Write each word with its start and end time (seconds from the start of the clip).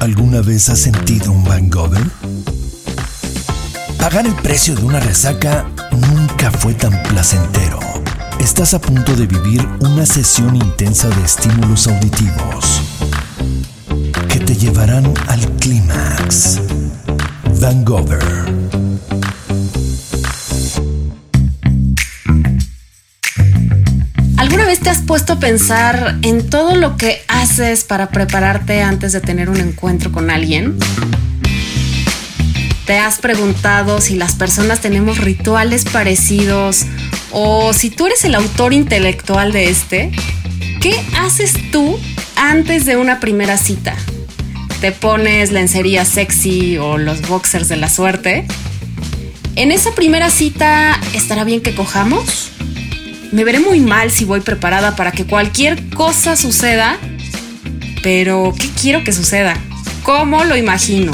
¿Alguna 0.00 0.40
vez 0.40 0.70
has 0.70 0.78
sentido 0.78 1.30
un 1.30 1.44
hangover? 1.44 2.02
Pagar 3.98 4.26
el 4.26 4.34
precio 4.36 4.74
de 4.74 4.82
una 4.82 4.98
resaca 4.98 5.66
nunca 5.92 6.50
fue 6.50 6.72
tan 6.72 7.02
placentero. 7.02 7.78
Estás 8.38 8.72
a 8.72 8.80
punto 8.80 9.14
de 9.14 9.26
vivir 9.26 9.68
una 9.80 10.06
sesión 10.06 10.56
intensa 10.56 11.10
de 11.10 11.22
estímulos 11.22 11.86
auditivos 11.86 12.80
que 14.30 14.40
te 14.40 14.56
llevarán 14.56 15.12
al 15.28 15.46
clímax. 15.58 16.60
Hangover. 17.60 18.24
Vez 24.70 24.78
te 24.78 24.88
has 24.88 25.02
puesto 25.02 25.32
a 25.32 25.40
pensar 25.40 26.18
en 26.22 26.48
todo 26.48 26.76
lo 26.76 26.96
que 26.96 27.24
haces 27.26 27.82
para 27.82 28.10
prepararte 28.10 28.82
antes 28.82 29.12
de 29.12 29.20
tener 29.20 29.50
un 29.50 29.56
encuentro 29.56 30.12
con 30.12 30.30
alguien? 30.30 30.78
¿Te 32.86 32.96
has 32.96 33.18
preguntado 33.18 34.00
si 34.00 34.14
las 34.14 34.36
personas 34.36 34.80
tenemos 34.80 35.18
rituales 35.18 35.84
parecidos 35.86 36.86
o 37.32 37.72
si 37.72 37.90
tú 37.90 38.06
eres 38.06 38.24
el 38.24 38.36
autor 38.36 38.72
intelectual 38.72 39.50
de 39.50 39.70
este? 39.70 40.12
¿Qué 40.80 40.94
haces 41.18 41.52
tú 41.72 41.98
antes 42.36 42.84
de 42.84 42.96
una 42.96 43.18
primera 43.18 43.56
cita? 43.56 43.96
¿Te 44.80 44.92
pones 44.92 45.50
lencería 45.50 46.04
sexy 46.04 46.78
o 46.78 46.96
los 46.96 47.22
boxers 47.22 47.66
de 47.66 47.76
la 47.76 47.90
suerte? 47.90 48.46
¿En 49.56 49.72
esa 49.72 49.96
primera 49.96 50.30
cita 50.30 51.00
estará 51.12 51.42
bien 51.42 51.60
que 51.60 51.74
cojamos? 51.74 52.49
Me 53.32 53.44
veré 53.44 53.60
muy 53.60 53.78
mal 53.80 54.10
si 54.10 54.24
voy 54.24 54.40
preparada 54.40 54.96
para 54.96 55.12
que 55.12 55.24
cualquier 55.24 55.88
cosa 55.90 56.36
suceda. 56.36 56.98
Pero, 58.02 58.54
¿qué 58.58 58.68
quiero 58.80 59.04
que 59.04 59.12
suceda? 59.12 59.56
¿Cómo 60.02 60.44
lo 60.44 60.56
imagino? 60.56 61.12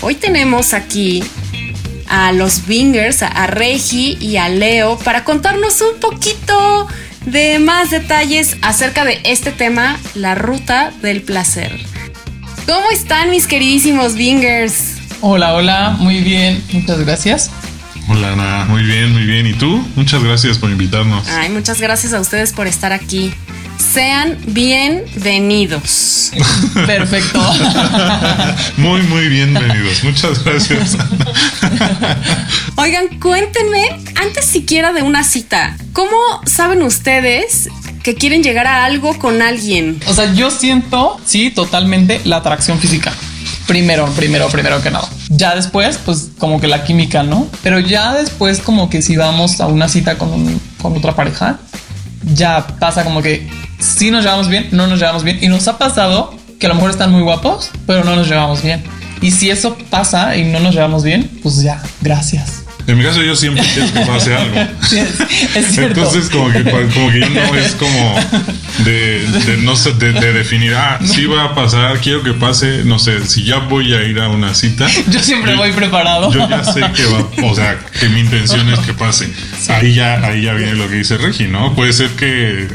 Hoy 0.00 0.14
tenemos 0.14 0.74
aquí 0.74 1.24
a 2.08 2.32
los 2.32 2.66
Bingers, 2.66 3.22
a 3.22 3.46
Regi 3.48 4.16
y 4.20 4.36
a 4.36 4.48
Leo, 4.48 4.96
para 4.98 5.24
contarnos 5.24 5.80
un 5.80 5.98
poquito 5.98 6.86
de 7.24 7.58
más 7.58 7.90
detalles 7.90 8.56
acerca 8.62 9.04
de 9.04 9.20
este 9.24 9.50
tema, 9.50 9.98
la 10.14 10.36
ruta 10.36 10.92
del 11.02 11.22
placer. 11.22 11.72
¿Cómo 12.66 12.90
están 12.92 13.30
mis 13.30 13.48
queridísimos 13.48 14.14
Bingers? 14.14 14.96
Hola, 15.20 15.54
hola, 15.54 15.96
muy 15.98 16.20
bien, 16.20 16.62
muchas 16.72 17.00
gracias. 17.00 17.50
Hola 18.08 18.34
Ana, 18.34 18.66
muy 18.66 18.84
bien, 18.84 19.12
muy 19.12 19.24
bien. 19.24 19.46
¿Y 19.48 19.54
tú? 19.54 19.84
Muchas 19.96 20.22
gracias 20.22 20.58
por 20.58 20.70
invitarnos. 20.70 21.26
Ay, 21.28 21.48
muchas 21.50 21.80
gracias 21.80 22.12
a 22.12 22.20
ustedes 22.20 22.52
por 22.52 22.68
estar 22.68 22.92
aquí. 22.92 23.34
Sean 23.78 24.38
bienvenidos. 24.46 26.30
Perfecto. 26.86 27.40
muy, 28.76 29.02
muy 29.02 29.28
bienvenidos. 29.28 30.04
Muchas 30.04 30.44
gracias. 30.44 30.96
Oigan, 32.76 33.18
cuéntenme, 33.18 33.88
antes 34.14 34.44
siquiera 34.44 34.92
de 34.92 35.02
una 35.02 35.24
cita, 35.24 35.76
¿cómo 35.92 36.16
saben 36.46 36.82
ustedes 36.82 37.68
que 38.04 38.14
quieren 38.14 38.44
llegar 38.44 38.68
a 38.68 38.84
algo 38.84 39.18
con 39.18 39.42
alguien? 39.42 40.00
O 40.06 40.14
sea, 40.14 40.32
yo 40.32 40.52
siento, 40.52 41.20
sí, 41.26 41.50
totalmente 41.50 42.20
la 42.24 42.36
atracción 42.36 42.78
física. 42.78 43.12
Primero, 43.66 44.06
primero, 44.14 44.48
primero 44.48 44.80
que 44.80 44.90
nada. 44.90 45.08
Ya 45.28 45.54
después, 45.54 45.98
pues 46.04 46.30
como 46.38 46.60
que 46.60 46.68
la 46.68 46.84
química, 46.84 47.22
¿no? 47.22 47.48
Pero 47.62 47.80
ya 47.80 48.14
después 48.14 48.60
como 48.60 48.88
que 48.88 49.02
si 49.02 49.16
vamos 49.16 49.60
a 49.60 49.66
una 49.66 49.88
cita 49.88 50.18
con, 50.18 50.32
un, 50.32 50.60
con 50.80 50.96
otra 50.96 51.14
pareja, 51.14 51.58
ya 52.34 52.66
pasa 52.78 53.04
como 53.04 53.22
que 53.22 53.48
si 53.78 54.10
nos 54.10 54.24
llevamos 54.24 54.48
bien, 54.48 54.68
no 54.72 54.86
nos 54.86 54.98
llevamos 54.98 55.24
bien. 55.24 55.38
Y 55.42 55.48
nos 55.48 55.66
ha 55.68 55.78
pasado 55.78 56.34
que 56.58 56.66
a 56.66 56.68
lo 56.68 56.76
mejor 56.76 56.90
están 56.90 57.10
muy 57.10 57.22
guapos, 57.22 57.70
pero 57.86 58.04
no 58.04 58.16
nos 58.16 58.28
llevamos 58.28 58.62
bien. 58.62 58.82
Y 59.20 59.30
si 59.30 59.50
eso 59.50 59.76
pasa 59.90 60.36
y 60.36 60.44
no 60.44 60.60
nos 60.60 60.74
llevamos 60.74 61.02
bien, 61.02 61.28
pues 61.42 61.62
ya, 61.62 61.82
gracias. 62.00 62.55
En 62.86 62.96
mi 62.96 63.02
caso 63.02 63.20
yo 63.20 63.34
siempre 63.34 63.64
quiero 63.74 63.92
que 63.92 64.00
pase 64.00 64.34
algo. 64.34 64.56
Es. 65.56 65.76
Entonces 65.78 66.28
como 66.30 66.52
que, 66.52 66.62
como 66.62 67.10
que 67.10 67.20
yo 67.20 67.28
no 67.30 67.54
es 67.56 67.74
como 67.74 68.14
de, 68.84 69.26
de 69.26 69.56
no 69.58 69.74
sé, 69.74 69.92
de, 69.94 70.12
de, 70.12 70.32
definir, 70.32 70.74
ah, 70.74 71.00
sí 71.04 71.26
va 71.26 71.44
a 71.44 71.54
pasar, 71.54 71.98
quiero 71.98 72.22
que 72.22 72.32
pase, 72.32 72.84
no 72.84 72.98
sé, 72.98 73.26
si 73.26 73.42
ya 73.42 73.58
voy 73.58 73.92
a 73.94 74.02
ir 74.04 74.20
a 74.20 74.28
una 74.28 74.54
cita. 74.54 74.86
Yo 75.10 75.20
siempre 75.20 75.52
yo, 75.52 75.58
voy 75.58 75.72
preparado. 75.72 76.32
Yo 76.32 76.48
ya 76.48 76.62
sé 76.62 76.80
que 76.94 77.04
va, 77.06 77.50
o 77.50 77.54
sea, 77.54 77.78
que 77.98 78.08
mi 78.08 78.20
intención 78.20 78.68
es 78.68 78.78
que 78.80 78.92
pase. 78.92 79.26
Sí. 79.58 79.72
Ahí 79.72 79.94
ya, 79.94 80.24
ahí 80.24 80.42
ya 80.42 80.54
viene 80.54 80.74
lo 80.74 80.88
que 80.88 80.96
dice 80.96 81.16
Regi, 81.18 81.48
¿no? 81.48 81.74
Puede 81.74 81.92
ser 81.92 82.10
que 82.10 82.68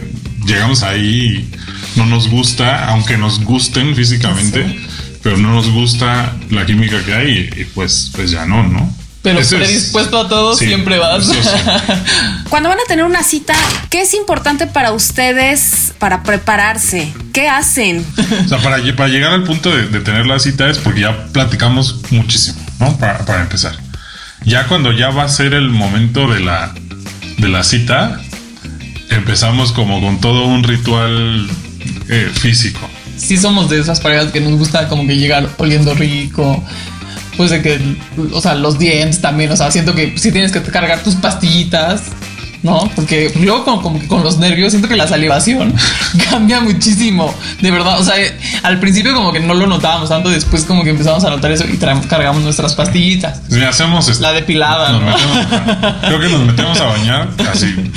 llegamos 0.45 0.83
ahí 0.83 1.47
y 1.95 1.97
no 1.97 2.05
nos 2.05 2.29
gusta, 2.29 2.87
aunque 2.87 3.17
nos 3.17 3.43
gusten 3.43 3.95
físicamente, 3.95 4.67
sí. 4.67 4.87
pero 5.23 5.37
no 5.37 5.53
nos 5.53 5.69
gusta 5.69 6.35
la 6.49 6.65
química 6.65 7.03
que 7.03 7.13
hay 7.13 7.31
y, 7.55 7.61
y 7.61 7.65
pues, 7.65 8.11
pues 8.13 8.31
ya 8.31 8.45
no, 8.45 8.63
¿no? 8.63 9.01
Pero 9.21 9.39
Eso 9.39 9.57
predispuesto 9.57 10.19
es, 10.19 10.25
a 10.25 10.29
todo 10.29 10.55
sí, 10.55 10.65
siempre 10.65 10.97
vas. 10.97 11.27
Sí. 11.27 11.37
Cuando 12.49 12.69
van 12.69 12.79
a 12.79 12.87
tener 12.87 13.05
una 13.05 13.23
cita, 13.23 13.53
¿qué 13.89 14.01
es 14.01 14.13
importante 14.15 14.65
para 14.65 14.93
ustedes 14.93 15.93
para 15.99 16.23
prepararse? 16.23 17.13
¿Qué 17.31 17.47
hacen? 17.47 18.03
O 18.45 18.47
sea, 18.47 18.57
para, 18.57 18.77
para 18.95 19.09
llegar 19.09 19.33
al 19.33 19.43
punto 19.43 19.69
de, 19.75 19.87
de, 19.87 19.99
tener 19.99 20.25
la 20.25 20.39
cita 20.39 20.69
es 20.69 20.79
porque 20.79 21.01
ya 21.01 21.27
platicamos 21.27 22.01
muchísimo, 22.09 22.59
¿no? 22.79 22.97
Para, 22.97 23.19
para, 23.19 23.41
empezar. 23.41 23.77
Ya 24.43 24.65
cuando 24.67 24.91
ya 24.91 25.11
va 25.11 25.23
a 25.23 25.29
ser 25.29 25.53
el 25.53 25.69
momento 25.69 26.27
de 26.27 26.39
la, 26.39 26.73
de 27.37 27.47
la 27.47 27.63
cita, 27.63 28.19
empezamos 29.11 29.71
como 29.71 30.01
con 30.01 30.19
todo 30.19 30.45
un 30.45 30.63
ritual 30.63 31.47
eh, 32.09 32.31
físico. 32.33 32.79
Sí 33.17 33.37
somos 33.37 33.69
de 33.69 33.79
esas 33.79 33.99
parejas 33.99 34.31
que 34.31 34.41
nos 34.41 34.57
gusta 34.57 34.87
como 34.87 35.05
que 35.05 35.15
llegar 35.15 35.47
oliendo 35.57 35.93
rico, 35.93 36.63
pues 37.37 37.49
de 37.51 37.61
que, 37.61 37.79
o 38.31 38.41
sea, 38.41 38.55
los 38.55 38.77
dientes 38.77 39.21
también, 39.21 39.51
o 39.51 39.57
sea, 39.57 39.71
siento 39.71 39.95
que 39.95 40.17
sí 40.17 40.31
tienes 40.31 40.51
que 40.51 40.61
cargar 40.61 41.03
tus 41.03 41.15
pastillitas, 41.15 42.03
¿no? 42.63 42.89
Porque 42.95 43.31
luego 43.41 43.63
como, 43.63 43.81
como 43.81 44.07
con 44.07 44.23
los 44.23 44.37
nervios 44.37 44.71
siento 44.71 44.87
que 44.87 44.95
la 44.95 45.07
salivación 45.07 45.73
cambia 46.29 46.59
muchísimo, 46.59 47.33
de 47.61 47.71
verdad, 47.71 47.99
o 47.99 48.03
sea, 48.03 48.15
al 48.63 48.79
principio 48.79 49.13
como 49.13 49.31
que 49.33 49.39
no 49.39 49.53
lo 49.53 49.67
notábamos 49.67 50.09
tanto, 50.09 50.29
después 50.29 50.65
como 50.65 50.83
que 50.83 50.91
empezamos 50.91 51.23
a 51.23 51.29
notar 51.29 51.51
eso 51.51 51.65
y 51.67 51.77
traemos, 51.77 52.05
cargamos 52.07 52.43
nuestras 52.43 52.75
pastillitas. 52.75 53.39
Pues 53.39 53.53
mira, 53.53 53.69
hacemos 53.69 54.07
esto. 54.07 54.21
La 54.21 54.33
depilada, 54.33 54.91
¿no? 54.91 54.99
metemos, 54.99 55.37
creo 56.01 56.19
que 56.19 56.29
nos 56.29 56.41
metemos 56.45 56.79
a 56.79 56.85
bañar 56.85 57.29
así. 57.51 57.91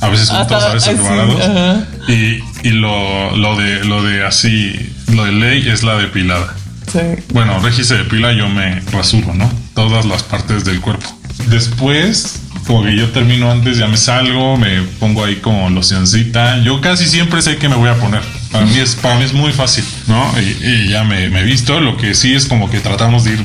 A 0.00 0.08
veces 0.08 0.30
juntos, 0.30 0.64
a 0.64 0.72
veces 0.72 0.96
separados. 0.96 1.36
-huh. 1.36 1.84
Y, 2.08 2.68
y 2.68 2.70
lo, 2.70 3.36
lo, 3.36 3.56
de, 3.56 3.84
lo 3.84 4.02
de 4.02 4.24
así, 4.24 4.72
lo 5.08 5.24
de 5.26 5.32
ley 5.32 5.68
es 5.68 5.82
la 5.82 5.96
depilada. 5.96 6.54
Sí. 6.92 7.22
Bueno, 7.32 7.58
Regi 7.60 7.84
se 7.84 7.96
depila, 7.96 8.32
yo 8.32 8.48
me 8.48 8.80
rasuro, 8.92 9.34
¿no? 9.34 9.50
Todas 9.74 10.04
las 10.04 10.22
partes 10.22 10.64
del 10.64 10.80
cuerpo. 10.80 11.06
Después, 11.48 12.40
como 12.66 12.84
que 12.84 12.96
yo 12.96 13.10
termino 13.10 13.50
antes, 13.50 13.78
ya 13.78 13.86
me 13.86 13.96
salgo, 13.96 14.56
me 14.56 14.82
pongo 14.98 15.24
ahí 15.24 15.36
como 15.36 15.70
locioncita. 15.70 16.58
Yo 16.62 16.80
casi 16.80 17.06
siempre 17.06 17.42
sé 17.42 17.56
que 17.56 17.68
me 17.68 17.76
voy 17.76 17.88
a 17.88 17.94
poner. 17.94 18.22
Para 18.50 18.66
mí 18.66 18.78
es, 18.78 18.94
para 18.96 19.16
mí 19.16 19.24
es 19.24 19.32
muy 19.32 19.52
fácil, 19.52 19.84
¿no? 20.06 20.32
Y, 20.40 20.66
y 20.66 20.88
ya 20.88 21.04
me, 21.04 21.28
me, 21.28 21.42
visto. 21.42 21.80
Lo 21.80 21.96
que 21.96 22.14
sí 22.14 22.34
es 22.34 22.46
como 22.46 22.70
que 22.70 22.80
tratamos 22.80 23.24
de 23.24 23.32
ir 23.32 23.44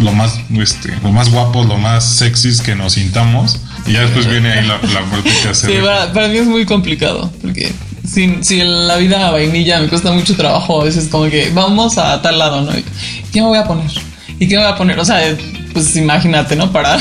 lo 0.00 0.12
más, 0.12 0.40
este, 0.60 0.96
lo 1.02 1.12
más 1.12 1.30
guapos, 1.30 1.66
lo 1.66 1.78
más 1.78 2.04
sexys 2.04 2.60
que 2.60 2.74
nos 2.74 2.94
sintamos. 2.94 3.60
Y 3.86 3.92
ya 3.92 4.02
después 4.02 4.28
viene 4.28 4.52
ahí 4.52 4.66
la, 4.66 4.78
la 4.92 5.00
parte 5.10 5.30
que 5.42 5.48
hacer. 5.48 5.70
Sí, 5.70 5.76
para, 5.82 6.12
para 6.12 6.28
mí 6.28 6.38
es 6.38 6.46
muy 6.46 6.64
complicado, 6.64 7.32
porque 7.42 7.72
si, 8.06 8.38
si 8.42 8.60
en 8.60 8.86
la 8.86 8.96
vida 8.96 9.30
vainilla 9.30 9.80
me 9.80 9.88
cuesta 9.88 10.12
mucho 10.12 10.36
trabajo, 10.36 10.80
a 10.80 10.84
veces 10.84 11.08
como 11.08 11.28
que 11.30 11.50
vamos 11.50 11.98
a 11.98 12.20
tal 12.22 12.38
lado, 12.38 12.62
¿no? 12.62 12.72
¿Qué 13.32 13.40
me 13.40 13.48
voy 13.48 13.58
a 13.58 13.64
poner? 13.64 13.90
¿Y 14.38 14.48
qué 14.48 14.56
me 14.56 14.62
voy 14.62 14.72
a 14.72 14.76
poner? 14.76 14.98
O 14.98 15.04
sea, 15.04 15.20
pues 15.72 15.96
imagínate, 15.96 16.56
¿no? 16.56 16.72
Para, 16.72 16.98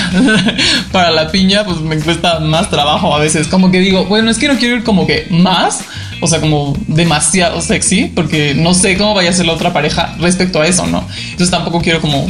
para 0.91 1.12
la 1.12 1.31
piña, 1.31 1.64
pues 1.66 1.80
me 1.80 1.97
cuesta 2.00 2.40
más 2.40 2.69
trabajo 2.69 3.16
a 3.16 3.19
veces. 3.19 3.47
Como 3.47 3.72
que 3.72 3.80
digo, 3.80 4.06
bueno, 4.06 4.31
es 4.31 4.38
que 4.38 4.47
no 4.47 4.58
quiero 4.58 4.78
ir 4.78 4.84
como 4.84 5.06
que 5.06 5.28
más, 5.30 5.81
o 6.22 6.28
sea, 6.28 6.40
como 6.41 6.75
demasiado 6.88 7.62
sexy, 7.62 8.12
porque 8.14 8.53
no 8.56 8.74
sé 8.74 8.97
cómo 8.97 9.14
vaya 9.14 9.30
a 9.30 9.34
ser 9.34 9.46
la 9.46 9.53
otra 9.53 9.74
pareja 9.74 10.16
respecto 10.20 10.61
a 10.61 10.67
eso, 10.67 10.85
¿no? 10.88 11.08
Entonces 11.32 11.52
tampoco 11.52 11.82
quiero 11.82 12.02
como 12.02 12.28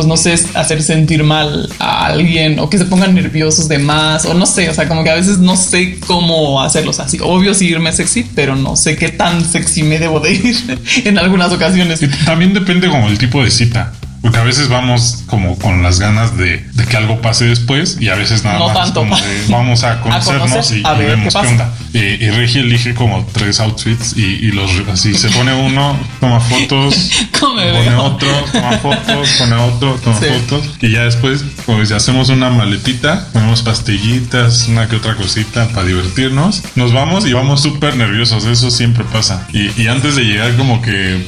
pues 0.00 0.08
no 0.08 0.16
sé, 0.16 0.32
hacer 0.54 0.82
sentir 0.82 1.22
mal 1.24 1.68
a 1.78 2.06
alguien 2.06 2.58
o 2.58 2.70
que 2.70 2.78
se 2.78 2.86
pongan 2.86 3.14
nerviosos 3.14 3.68
de 3.68 3.78
más 3.78 4.24
o 4.24 4.32
no 4.32 4.46
sé, 4.46 4.70
o 4.70 4.72
sea, 4.72 4.88
como 4.88 5.04
que 5.04 5.10
a 5.10 5.14
veces 5.14 5.36
no 5.36 5.58
sé 5.58 6.00
cómo 6.00 6.62
hacerlos 6.62 7.00
así. 7.00 7.18
Obvio 7.22 7.52
sí 7.52 7.66
irme 7.66 7.92
sexy, 7.92 8.24
pero 8.34 8.56
no 8.56 8.76
sé 8.76 8.96
qué 8.96 9.10
tan 9.10 9.44
sexy 9.44 9.82
me 9.82 9.98
debo 9.98 10.18
de 10.18 10.32
ir 10.32 10.80
en 11.04 11.18
algunas 11.18 11.52
ocasiones. 11.52 12.00
También 12.24 12.54
depende 12.54 12.88
como 12.88 13.08
el 13.08 13.18
tipo 13.18 13.44
de 13.44 13.50
cita. 13.50 13.92
Porque 14.22 14.38
a 14.38 14.44
veces 14.44 14.68
vamos 14.68 15.22
como 15.26 15.58
con 15.58 15.82
las 15.82 15.98
ganas 15.98 16.36
de, 16.36 16.58
de 16.74 16.84
que 16.84 16.96
algo 16.96 17.20
pase 17.22 17.46
después 17.46 17.96
y 18.00 18.08
a 18.10 18.14
veces 18.16 18.44
nada 18.44 18.58
no 18.58 18.66
más 18.68 18.76
tanto. 18.76 19.00
como 19.00 19.16
de, 19.16 19.44
vamos 19.48 19.82
a 19.84 20.00
conocernos 20.02 20.48
a 20.50 20.50
conocer, 20.50 20.78
y, 20.78 20.82
a 20.86 20.94
y 20.94 20.98
ver, 20.98 21.06
vemos 21.16 21.34
¿qué 21.34 21.40
qué, 21.40 21.46
onda. 21.46 21.72
Y, 21.94 21.98
y 21.98 22.30
Regi 22.30 22.58
elige 22.60 22.94
como 22.94 23.26
tres 23.32 23.60
outfits 23.60 24.14
y, 24.16 24.22
y, 24.22 24.52
los 24.52 24.70
así 24.92 25.14
se 25.14 25.28
pone 25.30 25.54
uno, 25.54 25.98
toma 26.20 26.38
fotos, 26.40 27.10
¿Cómo 27.40 27.54
me 27.54 27.72
pone 27.72 27.88
veo? 27.88 28.02
otro, 28.04 28.28
toma 28.52 28.72
fotos, 28.78 29.28
pone 29.38 29.54
otro, 29.54 29.94
toma 30.04 30.18
Sí. 30.20 30.26
fotos 30.26 30.68
y 30.82 30.90
ya 30.92 31.04
después 31.04 31.44
pues 31.64 31.90
hacemos 31.92 32.28
una 32.28 32.50
maletita, 32.50 33.26
ponemos 33.32 33.62
pastillitas, 33.62 34.68
una 34.68 34.86
que 34.88 34.96
otra 34.96 35.16
cosita 35.16 35.68
para 35.68 35.86
divertirnos. 35.86 36.62
Nos 36.76 36.92
vamos 36.92 37.26
y 37.26 37.32
vamos 37.32 37.62
súper 37.62 37.96
nerviosos, 37.96 38.44
eso 38.44 38.70
siempre 38.70 39.04
pasa. 39.04 39.46
Y 39.52 39.86
antes 39.86 40.14
de 40.16 40.24
llegar 40.24 40.54
como 40.56 40.82
que 40.82 41.24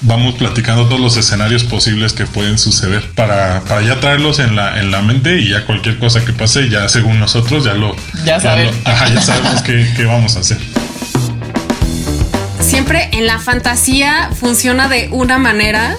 vamos 0.00 0.34
platicando 0.34 0.86
todos 0.86 1.00
los 1.00 1.16
escenarios 1.16 1.64
posibles 1.64 2.12
que 2.12 2.24
pueden 2.26 2.56
suceder 2.58 3.02
para, 3.14 3.60
para 3.62 3.82
ya 3.82 3.98
traerlos 4.00 4.38
en 4.38 4.54
la, 4.56 4.80
en 4.80 4.90
la 4.90 5.02
mente 5.02 5.38
y 5.40 5.48
ya 5.50 5.66
cualquier 5.66 5.98
cosa 5.98 6.24
que 6.24 6.32
pase, 6.32 6.68
ya 6.68 6.88
según 6.88 7.18
nosotros, 7.18 7.64
ya 7.64 7.74
lo, 7.74 7.94
Ya 8.24 8.38
lo- 8.38 8.70
ajá, 8.84 9.08
ya 9.12 9.20
sabemos 9.20 9.62
qué, 9.62 9.86
qué 9.96 10.04
vamos 10.04 10.36
a 10.36 10.40
hacer. 10.40 10.58
Siempre 12.60 13.08
en 13.12 13.26
la 13.26 13.38
fantasía 13.38 14.30
funciona 14.38 14.88
de 14.88 15.08
una 15.10 15.38
manera. 15.38 15.96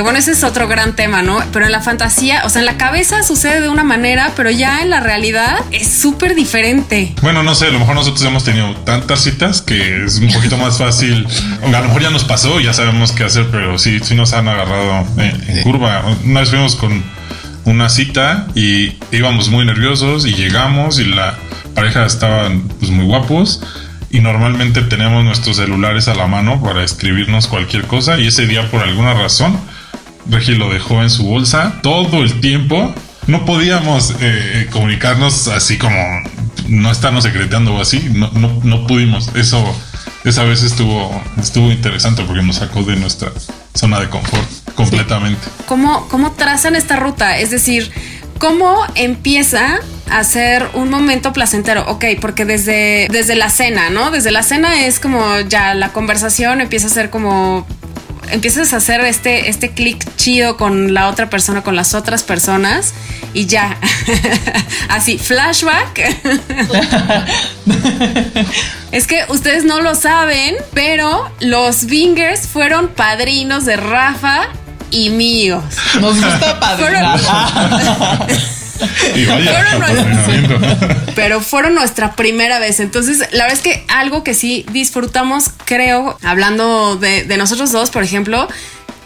Que 0.00 0.02
bueno, 0.02 0.18
ese 0.18 0.32
es 0.32 0.44
otro 0.44 0.66
gran 0.66 0.96
tema, 0.96 1.20
¿no? 1.20 1.44
Pero 1.52 1.66
en 1.66 1.72
la 1.72 1.82
fantasía, 1.82 2.40
o 2.46 2.48
sea, 2.48 2.60
en 2.60 2.64
la 2.64 2.78
cabeza 2.78 3.22
sucede 3.22 3.60
de 3.60 3.68
una 3.68 3.84
manera, 3.84 4.32
pero 4.34 4.50
ya 4.50 4.80
en 4.80 4.88
la 4.88 5.00
realidad 5.00 5.58
es 5.72 5.92
súper 5.92 6.34
diferente. 6.34 7.14
Bueno, 7.20 7.42
no 7.42 7.54
sé, 7.54 7.66
a 7.66 7.70
lo 7.70 7.80
mejor 7.80 7.96
nosotros 7.96 8.24
hemos 8.24 8.42
tenido 8.42 8.74
tantas 8.76 9.22
citas 9.22 9.60
que 9.60 10.06
es 10.06 10.16
un 10.20 10.32
poquito 10.32 10.56
más 10.56 10.78
fácil. 10.78 11.26
A 11.62 11.68
lo 11.68 11.82
mejor 11.82 12.00
ya 12.00 12.08
nos 12.08 12.24
pasó, 12.24 12.60
ya 12.60 12.72
sabemos 12.72 13.12
qué 13.12 13.24
hacer, 13.24 13.48
pero 13.50 13.78
sí, 13.78 14.00
sí 14.00 14.14
nos 14.14 14.32
han 14.32 14.48
agarrado 14.48 15.06
en, 15.18 15.50
en 15.50 15.62
curva. 15.64 16.02
Una 16.24 16.40
vez 16.40 16.48
fuimos 16.48 16.76
con 16.76 17.04
una 17.66 17.90
cita 17.90 18.46
y 18.54 18.94
íbamos 19.12 19.50
muy 19.50 19.66
nerviosos 19.66 20.24
y 20.24 20.32
llegamos 20.32 20.98
y 20.98 21.04
la 21.04 21.36
pareja 21.74 22.06
estaban 22.06 22.62
pues, 22.78 22.90
muy 22.90 23.04
guapos 23.04 23.60
y 24.08 24.20
normalmente 24.20 24.80
tenemos 24.80 25.22
nuestros 25.24 25.58
celulares 25.58 26.08
a 26.08 26.14
la 26.14 26.26
mano 26.26 26.62
para 26.62 26.82
escribirnos 26.82 27.48
cualquier 27.48 27.82
cosa 27.82 28.18
y 28.18 28.28
ese 28.28 28.46
día 28.46 28.70
por 28.70 28.82
alguna 28.82 29.12
razón 29.12 29.60
Regi 30.30 30.54
lo 30.54 30.70
dejó 30.70 31.02
en 31.02 31.10
su 31.10 31.24
bolsa 31.24 31.80
todo 31.82 32.22
el 32.22 32.40
tiempo. 32.40 32.94
No 33.26 33.44
podíamos 33.44 34.14
eh, 34.20 34.68
comunicarnos 34.70 35.48
así 35.48 35.78
como 35.78 35.96
no 36.68 36.90
estarnos 36.90 37.24
secreteando 37.24 37.74
o 37.74 37.80
así. 37.80 38.10
No, 38.12 38.30
no, 38.32 38.60
no 38.62 38.86
pudimos. 38.86 39.30
Eso, 39.34 39.64
esa 40.24 40.44
vez 40.44 40.62
estuvo, 40.62 41.22
estuvo 41.38 41.70
interesante 41.70 42.22
porque 42.24 42.42
nos 42.42 42.56
sacó 42.56 42.82
de 42.82 42.96
nuestra 42.96 43.30
zona 43.74 44.00
de 44.00 44.08
confort 44.08 44.48
completamente. 44.74 45.40
¿Cómo, 45.66 46.08
cómo 46.08 46.32
trazan 46.32 46.76
esta 46.76 46.96
ruta? 46.96 47.38
Es 47.38 47.50
decir, 47.50 47.90
¿cómo 48.38 48.84
empieza 48.94 49.80
a 50.10 50.24
ser 50.24 50.68
un 50.74 50.90
momento 50.90 51.32
placentero? 51.32 51.84
Ok, 51.88 52.04
porque 52.20 52.44
desde, 52.44 53.08
desde 53.10 53.36
la 53.36 53.50
cena, 53.50 53.90
¿no? 53.90 54.10
Desde 54.10 54.30
la 54.30 54.42
cena 54.42 54.86
es 54.86 55.00
como 55.00 55.40
ya 55.40 55.74
la 55.74 55.92
conversación 55.92 56.60
empieza 56.60 56.86
a 56.86 56.90
ser 56.90 57.10
como 57.10 57.66
empiezas 58.32 58.72
a 58.72 58.76
hacer 58.76 59.00
este, 59.02 59.48
este 59.48 59.70
clic 59.70 60.04
chido 60.16 60.56
con 60.56 60.94
la 60.94 61.08
otra 61.08 61.30
persona, 61.30 61.62
con 61.62 61.76
las 61.76 61.94
otras 61.94 62.22
personas 62.22 62.94
y 63.34 63.46
ya. 63.46 63.78
Así, 64.88 65.18
flashback. 65.18 66.00
es 68.92 69.06
que 69.06 69.24
ustedes 69.28 69.64
no 69.64 69.80
lo 69.80 69.94
saben, 69.94 70.56
pero 70.74 71.30
los 71.40 71.86
Bingers 71.86 72.48
fueron 72.48 72.88
padrinos 72.88 73.64
de 73.64 73.76
Rafa 73.76 74.48
y 74.90 75.10
míos. 75.10 75.62
Nos 76.00 76.20
gusta 76.20 76.58
padrinar. 76.58 77.20
Y 79.14 79.24
vaya, 79.26 79.78
Pero 81.14 81.40
fueron 81.40 81.74
nuestra 81.74 82.12
primera 82.16 82.58
vez. 82.58 82.80
Entonces, 82.80 83.18
la 83.32 83.44
verdad 83.44 83.52
es 83.52 83.60
que 83.60 83.84
algo 83.88 84.24
que 84.24 84.34
sí 84.34 84.64
disfrutamos, 84.72 85.50
creo, 85.64 86.18
hablando 86.22 86.96
de, 86.96 87.24
de 87.24 87.36
nosotros 87.36 87.72
dos, 87.72 87.90
por 87.90 88.02
ejemplo, 88.02 88.48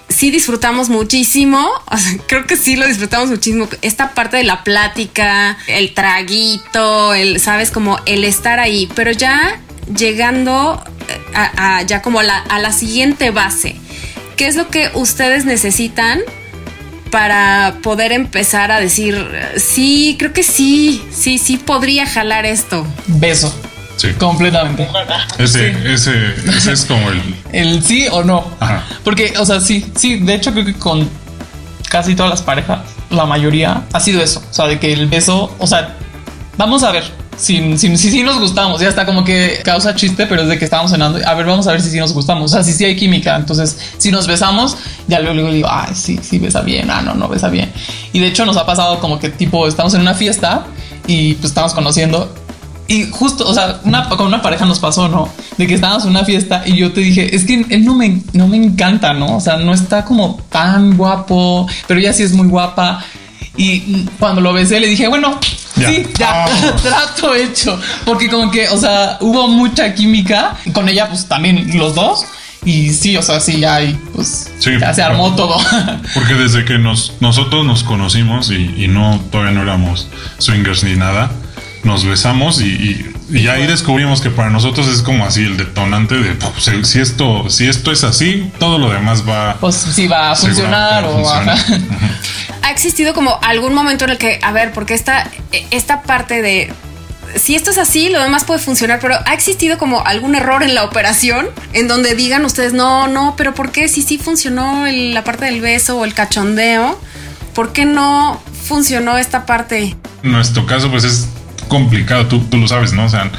sí 0.09 0.31
disfrutamos 0.31 0.89
muchísimo. 0.89 1.69
O 1.91 1.97
sea, 1.97 2.19
creo 2.27 2.47
que 2.47 2.57
sí 2.57 2.77
lo 2.77 2.87
disfrutamos 2.87 3.29
muchísimo. 3.31 3.69
Esta 3.83 4.15
parte 4.15 4.37
de 4.37 4.45
la 4.45 4.65
plática, 4.65 5.57
el 5.67 5.95
traguito, 5.95 7.15
el, 7.15 7.41
sabes, 7.41 7.71
como 7.71 7.99
el 8.07 8.25
estar 8.25 8.59
ahí, 8.61 8.89
pero 8.95 9.11
ya 9.13 9.61
llegando 9.97 10.83
eh, 11.09 11.21
a, 11.35 11.77
a- 11.79 11.83
ya 11.83 12.03
como 12.03 12.23
la, 12.23 12.39
a 12.39 12.59
la 12.59 12.73
siguiente 12.73 13.31
base. 13.31 13.77
¿Qué 14.37 14.47
es 14.49 14.57
lo 14.57 14.69
que 14.69 14.91
ustedes 14.95 15.45
necesitan 15.45 16.21
para 17.15 17.77
poder 17.81 18.11
empezar 18.11 18.73
a 18.73 18.81
decir, 18.81 19.25
sí, 19.57 20.17
creo 20.19 20.33
que 20.33 20.43
sí, 20.43 21.01
sí, 21.13 21.39
sí 21.39 21.59
podría 21.59 22.09
jalar 22.09 22.45
esto. 22.45 22.85
Beso. 23.07 23.55
Sí. 23.95 24.09
Completamente. 24.19 24.89
Ese, 25.39 25.69
ese, 25.95 26.35
ese 26.49 26.73
es 26.73 26.85
como 26.85 27.09
el. 27.11 27.23
El 27.53 27.85
sí 27.85 28.09
o 28.11 28.25
no. 28.25 28.45
Ajá. 28.59 28.83
Porque, 29.05 29.33
o 29.39 29.47
sea, 29.47 29.61
sí, 29.61 29.87
sí, 29.95 30.19
de 30.19 30.35
hecho 30.35 30.51
creo 30.51 30.65
que 30.65 30.75
con 30.75 31.09
casi 31.89 32.17
todas 32.17 32.31
las 32.31 32.43
parejas, 32.43 32.81
la 33.11 33.27
mayoría 33.27 33.85
ha 33.93 34.01
sido 34.01 34.21
eso. 34.21 34.43
O 34.51 34.53
sea, 34.53 34.67
de 34.67 34.81
que 34.81 34.93
el 34.93 35.07
beso, 35.07 35.55
o 35.61 35.69
sea, 35.69 35.95
vamos 36.57 36.83
a 36.83 36.91
ver. 36.91 37.05
Si 37.37 37.77
si, 37.79 37.97
si, 37.97 38.11
si 38.11 38.23
nos 38.23 38.39
gustamos, 38.39 38.81
ya 38.81 38.89
está 38.89 39.05
como 39.05 39.25
que 39.25 39.61
causa 39.65 39.95
chiste, 39.95 40.27
pero 40.27 40.43
es 40.43 40.49
de 40.49 40.59
que 40.59 40.65
estábamos 40.65 40.91
cenando. 40.91 41.19
A 41.27 41.35
ver, 41.35 41.47
vamos 41.47 41.67
a 41.67 41.73
ver 41.73 41.81
si 41.81 41.91
sí 41.91 41.99
nos 41.99 42.13
gustamos. 42.13 42.53
O 42.53 42.55
sea, 42.55 42.63
si 42.63 42.73
sí 42.73 42.85
hay 42.85 42.97
química. 42.97 43.37
Entonces, 43.37 43.77
si 43.99 44.11
nos 44.11 44.27
besamos, 44.27 44.77
ya 45.09 45.21
luego, 45.21 45.35
luego 45.35 45.53
digo, 45.53 45.69
ay, 45.71 45.95
sí, 45.95 46.19
sí 46.23 46.39
besa 46.39 46.63
bien. 46.63 46.91
Ah, 46.91 47.03
no, 47.03 47.15
no 47.15 47.29
besa 47.29 47.49
bien. 47.49 47.73
Y 48.13 48.21
de 48.21 48.29
hecho, 48.29 48.45
nos 48.45 48.57
ha 48.57 48.67
pasado 48.67 49.01
como 49.01 49.19
que 49.19 49.29
tipo, 49.31 49.67
estamos 49.67 49.95
en 49.95 50.01
una 50.01 50.15
fiesta 50.15 50.67
y 51.07 51.35
pues 51.35 51.47
estamos 51.51 51.75
conociendo 51.75 52.33
y 52.87 53.11
justo, 53.11 53.49
o 53.49 53.55
sea, 53.55 53.81
una, 53.85 54.09
con 54.11 54.27
una 54.27 54.43
pareja 54.43 54.67
nos 54.67 54.79
pasó, 54.79 55.09
¿no? 55.09 55.29
De 55.57 55.67
que 55.67 55.75
estábamos 55.75 56.05
en 56.05 56.11
una 56.11 56.25
fiesta 56.25 56.63
y 56.67 56.77
yo 56.77 56.93
te 56.93 57.01
dije, 57.01 57.35
es 57.35 57.45
que 57.45 57.65
él 57.71 57.85
no 57.85 57.95
me, 57.95 58.21
no 58.35 58.47
me 58.47 58.59
encanta, 58.59 59.15
¿no? 59.15 59.37
O 59.37 59.41
sea, 59.41 59.57
no 59.57 59.73
está 59.73 60.05
como 60.05 60.41
tan 60.51 60.97
guapo, 60.97 61.67
pero 61.87 62.01
ella 62.01 62.13
sí 62.13 62.23
es 62.23 62.33
muy 62.33 62.49
guapa. 62.49 63.03
Y 63.57 64.05
cuando 64.19 64.41
lo 64.41 64.53
besé 64.53 64.81
le 64.81 64.89
dije, 64.89 65.09
bueno, 65.09 65.39
Ya. 65.77 65.89
sí, 65.89 66.07
ya, 66.19 66.45
trato 66.83 67.35
hecho. 67.35 67.81
Porque 68.05 68.29
como 68.29 68.51
que, 68.51 68.69
o 68.69 68.79
sea, 68.79 69.19
hubo 69.21 69.49
mucha 69.49 69.95
química. 69.95 70.57
Y 70.65 70.71
con 70.71 70.89
ella, 70.89 71.09
pues 71.09 71.27
también 71.27 71.77
los 71.79 71.95
dos. 71.95 72.25
Y 72.65 72.91
sí, 72.95 73.17
o 73.17 73.23
sea, 73.23 73.41
sí, 73.41 73.61
ya 73.61 73.75
hay, 73.77 73.99
pues, 74.15 74.51
Sí. 74.59 74.71
ya 74.81 74.95
se 74.95 75.03
armó 75.03 75.35
todo. 75.35 75.57
Porque 76.15 76.35
desde 76.35 76.65
que 76.65 76.79
nos, 76.79 77.13
nosotros 77.21 77.67
nos 77.67 77.83
conocimos 77.85 78.51
y, 78.51 78.73
y 78.85 78.89
no 78.89 79.21
todavía 79.31 79.53
no 79.53 79.63
éramos 79.63 80.09
swingers 80.39 80.83
ni 80.85 80.95
nada, 80.97 81.31
nos 81.83 82.05
besamos 82.07 82.63
y, 82.63 82.67
y- 82.69 83.14
y 83.31 83.49
ahí 83.49 83.67
descubrimos 83.67 84.21
que 84.21 84.31
para 84.31 84.51
nosotros 84.51 84.87
es 84.89 85.01
como 85.03 85.25
así 85.25 85.43
el 85.45 85.57
detonante 85.57 86.17
de 86.17 86.35
pues, 86.35 86.65
si- 86.65 86.85
si 86.85 87.01
esto 87.01 87.49
si 87.49 87.67
esto 87.67 87.91
es 87.93 88.05
así, 88.05 88.51
todo 88.59 88.79
lo 88.79 88.91
demás 88.91 89.27
va 89.29 89.57
Pues 89.61 89.75
sí 89.77 90.07
va 90.09 90.33
a 90.33 90.37
funcionar 90.37 91.05
o 91.05 91.23
va. 91.23 91.57
¿Ha 92.63 92.71
existido 92.71 93.15
como 93.15 93.39
algún 93.43 93.75
momento 93.75 94.05
en 94.05 94.11
el 94.11 94.19
que, 94.19 94.39
a 94.43 94.51
ver, 94.53 94.73
porque 94.73 94.95
esta, 94.95 95.31
esta 95.71 96.03
parte 96.03 96.41
de, 96.43 96.73
si 97.37 97.55
esto 97.55 97.71
es 97.71 97.79
así, 97.79 98.09
lo 98.09 98.21
demás 98.23 98.45
puede 98.45 98.59
funcionar, 98.61 99.01
pero 99.01 99.17
¿ha 99.27 99.35
existido 99.35 99.77
como 99.79 100.05
algún 100.05 100.35
error 100.35 100.63
en 100.63 100.75
la 100.75 100.85
operación 100.85 101.47
en 101.75 101.89
donde 101.89 102.15
digan 102.15 102.45
ustedes, 102.45 102.73
no, 102.73 103.07
no, 103.07 103.35
pero 103.37 103.55
¿por 103.55 103.71
qué 103.71 103.89
si 103.89 104.01
sí 104.03 104.19
funcionó 104.19 104.87
el- 104.87 105.13
la 105.15 105.25
parte 105.25 105.45
del 105.47 105.61
beso 105.61 105.97
o 105.99 106.05
el 106.05 106.15
cachondeo? 106.15 106.99
¿Por 107.55 107.73
qué 107.73 107.85
no 107.85 108.41
funcionó 108.67 109.19
esta 109.19 109.45
parte? 109.47 109.95
En 110.23 110.33
nuestro 110.33 110.65
caso, 110.67 110.91
pues 110.91 111.05
es 111.05 111.29
complicado, 111.75 112.27
tú, 112.27 112.41
tú 112.49 112.57
lo 112.59 112.69
sabes, 112.69 112.93
¿no? 112.93 113.05
O 113.05 113.09
sea, 113.09 113.31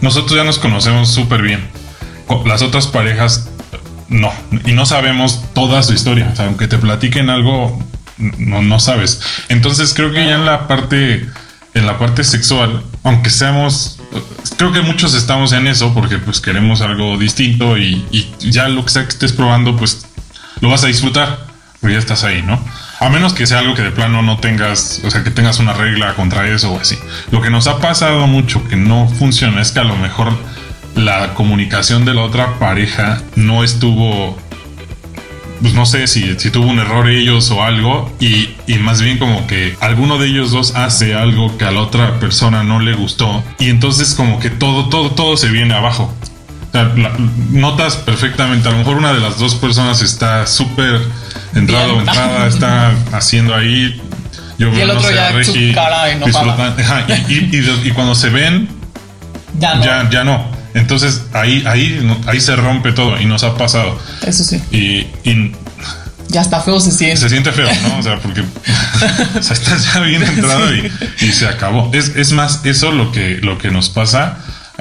nosotros 0.00 0.34
ya 0.34 0.44
nos 0.44 0.58
conocemos 0.58 1.10
súper 1.10 1.42
bien. 1.42 1.68
Las 2.46 2.62
otras 2.62 2.86
parejas, 2.86 3.50
no. 4.08 4.32
Y 4.64 4.72
no 4.72 4.86
sabemos 4.86 5.44
toda 5.52 5.82
su 5.82 5.92
historia. 5.92 6.32
Aunque 6.38 6.68
te 6.68 6.78
platiquen 6.78 7.28
algo, 7.28 7.78
no, 8.16 8.62
no 8.62 8.80
sabes. 8.80 9.20
Entonces 9.50 9.92
creo 9.92 10.10
que 10.10 10.24
ya 10.24 10.36
en 10.36 10.46
la 10.46 10.66
parte, 10.68 11.28
en 11.74 11.86
la 11.86 11.98
parte 11.98 12.24
sexual, 12.24 12.82
aunque 13.02 13.28
seamos, 13.28 14.00
creo 14.56 14.72
que 14.72 14.80
muchos 14.80 15.12
estamos 15.12 15.52
en 15.52 15.66
eso 15.66 15.92
porque 15.92 16.16
pues 16.16 16.40
queremos 16.40 16.80
algo 16.80 17.18
distinto 17.18 17.76
y, 17.76 18.32
ya 18.40 18.68
lo 18.68 18.84
que 18.84 18.90
sea 18.90 19.02
que 19.04 19.10
estés 19.10 19.32
probando, 19.32 19.76
pues 19.76 20.06
lo 20.60 20.70
vas 20.70 20.84
a 20.84 20.86
disfrutar, 20.86 21.46
ya 21.82 21.98
estás 21.98 22.24
ahí, 22.24 22.42
¿no? 22.42 22.64
A 23.02 23.08
menos 23.08 23.34
que 23.34 23.48
sea 23.48 23.58
algo 23.58 23.74
que 23.74 23.82
de 23.82 23.90
plano 23.90 24.22
no 24.22 24.38
tengas, 24.38 25.00
o 25.04 25.10
sea, 25.10 25.24
que 25.24 25.32
tengas 25.32 25.58
una 25.58 25.72
regla 25.72 26.14
contra 26.14 26.46
eso 26.48 26.72
o 26.72 26.78
así. 26.78 26.96
Lo 27.32 27.42
que 27.42 27.50
nos 27.50 27.66
ha 27.66 27.80
pasado 27.80 28.28
mucho 28.28 28.62
que 28.68 28.76
no 28.76 29.08
funciona 29.08 29.60
es 29.60 29.72
que 29.72 29.80
a 29.80 29.84
lo 29.84 29.96
mejor 29.96 30.32
la 30.94 31.34
comunicación 31.34 32.04
de 32.04 32.14
la 32.14 32.22
otra 32.22 32.60
pareja 32.60 33.20
no 33.34 33.64
estuvo, 33.64 34.38
pues 35.60 35.74
no 35.74 35.84
sé 35.84 36.06
si, 36.06 36.38
si 36.38 36.52
tuvo 36.52 36.66
un 36.66 36.78
error 36.78 37.08
ellos 37.08 37.50
o 37.50 37.64
algo, 37.64 38.08
y, 38.20 38.50
y 38.68 38.78
más 38.78 39.02
bien 39.02 39.18
como 39.18 39.48
que 39.48 39.76
alguno 39.80 40.18
de 40.18 40.28
ellos 40.28 40.52
dos 40.52 40.76
hace 40.76 41.16
algo 41.16 41.58
que 41.58 41.64
a 41.64 41.72
la 41.72 41.80
otra 41.80 42.20
persona 42.20 42.62
no 42.62 42.78
le 42.78 42.94
gustó, 42.94 43.42
y 43.58 43.70
entonces 43.70 44.14
como 44.14 44.38
que 44.38 44.48
todo, 44.48 44.88
todo, 44.88 45.10
todo 45.10 45.36
se 45.36 45.48
viene 45.48 45.74
abajo. 45.74 46.14
O 46.72 46.74
sea, 46.74 46.84
la- 46.96 47.16
notas 47.50 47.96
perfectamente. 47.96 48.66
A 48.68 48.72
lo 48.72 48.78
mejor 48.78 48.96
una 48.96 49.12
de 49.12 49.20
las 49.20 49.38
dos 49.38 49.54
personas 49.56 50.00
está 50.00 50.46
súper 50.46 51.00
entrado 51.54 51.96
o 51.96 52.00
entrada, 52.00 52.46
está 52.46 52.94
haciendo 53.12 53.54
ahí. 53.54 54.00
Yo 54.58 54.68
Y 54.72 54.80
el 54.80 54.88
no 54.88 54.94
otro 54.94 55.08
sé, 55.08 55.14
ya 55.14 55.28
a 55.28 55.44
su 55.44 55.52
cara. 55.74 56.04
Ajá, 56.04 57.04
y, 57.28 57.32
y- 57.34 57.48
y 57.52 57.60
de- 57.60 57.88
y 57.88 57.90
cuando 57.92 58.14
se 58.14 58.30
ven, 58.30 58.68
Ya 59.58 59.74
no. 59.74 59.84
ya, 59.84 60.08
ya 60.10 60.24
no. 60.24 60.50
Entonces 60.74 61.22
ahí, 61.34 61.62
ahí, 61.66 62.00
no- 62.02 62.18
ahí 62.26 62.40
se 62.40 62.56
rompe 62.56 62.92
todo 62.92 63.20
y 63.20 63.26
nos 63.26 63.42
ha 63.44 63.54
pasado. 63.56 63.98
Eso 64.26 64.42
sí. 64.44 64.62
Y, 64.70 65.06
y 65.28 65.52
Ya 66.28 66.40
está 66.40 66.60
feo 66.62 66.80
se 66.80 66.90
siente. 66.92 67.18
se 67.18 67.28
siente 67.28 67.52
feo, 67.52 67.68
¿no? 67.82 67.98
O 67.98 68.02
sea, 68.02 68.18
porque 68.18 68.40
o 69.38 69.42
sea, 69.42 69.52
estás 69.54 69.92
ya 69.92 70.00
bien 70.00 70.22
entrado 70.22 70.74
y, 70.74 70.90
y 71.20 71.32
se 71.32 71.46
acabó. 71.46 71.90
Es, 71.92 72.16
es 72.16 72.32
más 72.32 72.60
eso 72.64 72.92
lo 72.92 73.12
que, 73.12 73.38
lo 73.42 73.58
que 73.58 73.70
nos 73.70 73.90
pasa, 73.90 74.38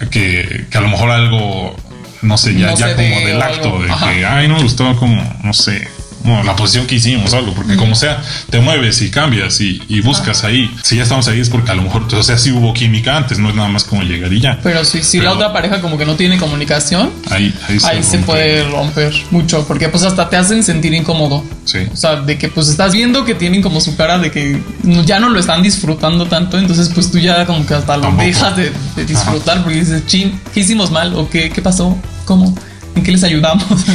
que, 0.09 0.65
que 0.69 0.77
a 0.77 0.81
lo 0.81 0.89
mejor 0.89 1.11
algo, 1.11 1.75
no 2.21 2.37
sé, 2.37 2.55
ya, 2.55 2.71
No 2.71 2.75
ya 2.75 2.95
como 2.95 3.19
del 3.19 3.41
acto, 3.41 3.81
de 3.81 3.87
que, 3.87 4.25
ay, 4.25 4.47
no 4.47 4.55
me 4.55 4.63
gustó 4.63 4.95
como, 4.97 5.21
no 5.43 5.53
sé, 5.53 5.87
bueno, 6.23 6.43
la 6.43 6.55
posición 6.55 6.87
que 6.87 6.95
hicimos, 6.95 7.33
algo, 7.33 7.53
porque 7.53 7.75
como 7.75 7.95
sea, 7.95 8.21
te 8.49 8.59
mueves 8.59 9.01
y 9.01 9.09
cambias 9.09 9.59
y, 9.61 9.81
y 9.87 10.01
buscas 10.01 10.43
ahí. 10.43 10.69
Si 10.83 10.95
ya 10.95 11.03
estamos 11.03 11.27
ahí 11.27 11.39
es 11.39 11.49
porque 11.49 11.71
a 11.71 11.75
lo 11.75 11.81
mejor, 11.83 12.07
o 12.13 12.23
sea, 12.23 12.37
sí 12.37 12.51
hubo 12.51 12.73
química 12.73 13.17
antes, 13.17 13.39
no 13.39 13.49
es 13.49 13.55
nada 13.55 13.69
más 13.69 13.83
como 13.83 14.03
llegar 14.03 14.31
y 14.33 14.39
ya. 14.39 14.59
Pero 14.63 14.83
si 14.85 14.99
la 15.17 15.23
Pero- 15.23 15.33
otra 15.33 15.53
pareja 15.53 15.81
como 15.81 15.97
que 15.97 16.05
no 16.05 16.15
tiene 16.15 16.37
comunicación, 16.37 17.11
Ahí, 17.29 17.53
ahí, 17.67 17.77
ahí 17.83 18.03
se 18.03 18.19
puede 18.19 18.63
romper 18.69 19.13
mucho, 19.31 19.65
porque 19.67 19.89
pues 19.89 20.03
hasta 20.03 20.29
te 20.29 20.37
hacen 20.37 20.63
sentir 20.63 20.93
incómodo. 20.93 21.43
Sí. 21.65 21.79
O 21.91 21.95
sea, 21.95 22.17
de 22.17 22.37
que 22.37 22.49
pues 22.49 22.67
estás 22.67 22.93
viendo 22.93 23.23
que 23.25 23.35
tienen 23.35 23.61
como 23.61 23.79
su 23.81 23.95
cara 23.95 24.17
de 24.19 24.31
que 24.31 24.61
ya 25.05 25.19
no 25.19 25.29
lo 25.29 25.39
están 25.39 25.61
disfrutando 25.63 26.25
tanto, 26.25 26.57
entonces 26.57 26.89
pues 26.93 27.11
tú 27.11 27.19
ya 27.19 27.45
como 27.45 27.65
que 27.65 27.73
hasta 27.73 27.95
lo 27.97 28.03
Tampoco. 28.03 28.23
dejas 28.25 28.55
de, 28.57 28.71
de 28.95 29.05
disfrutar 29.05 29.63
porque 29.63 29.79
dices, 29.79 30.05
chin, 30.07 30.39
¿qué 30.53 30.59
hicimos 30.61 30.91
mal? 30.91 31.13
¿O 31.15 31.29
qué, 31.29 31.49
qué 31.49 31.61
pasó? 31.61 31.97
¿Cómo? 32.25 32.55
¿En 32.95 33.03
qué 33.03 33.11
les 33.11 33.23
ayudamos? 33.23 33.65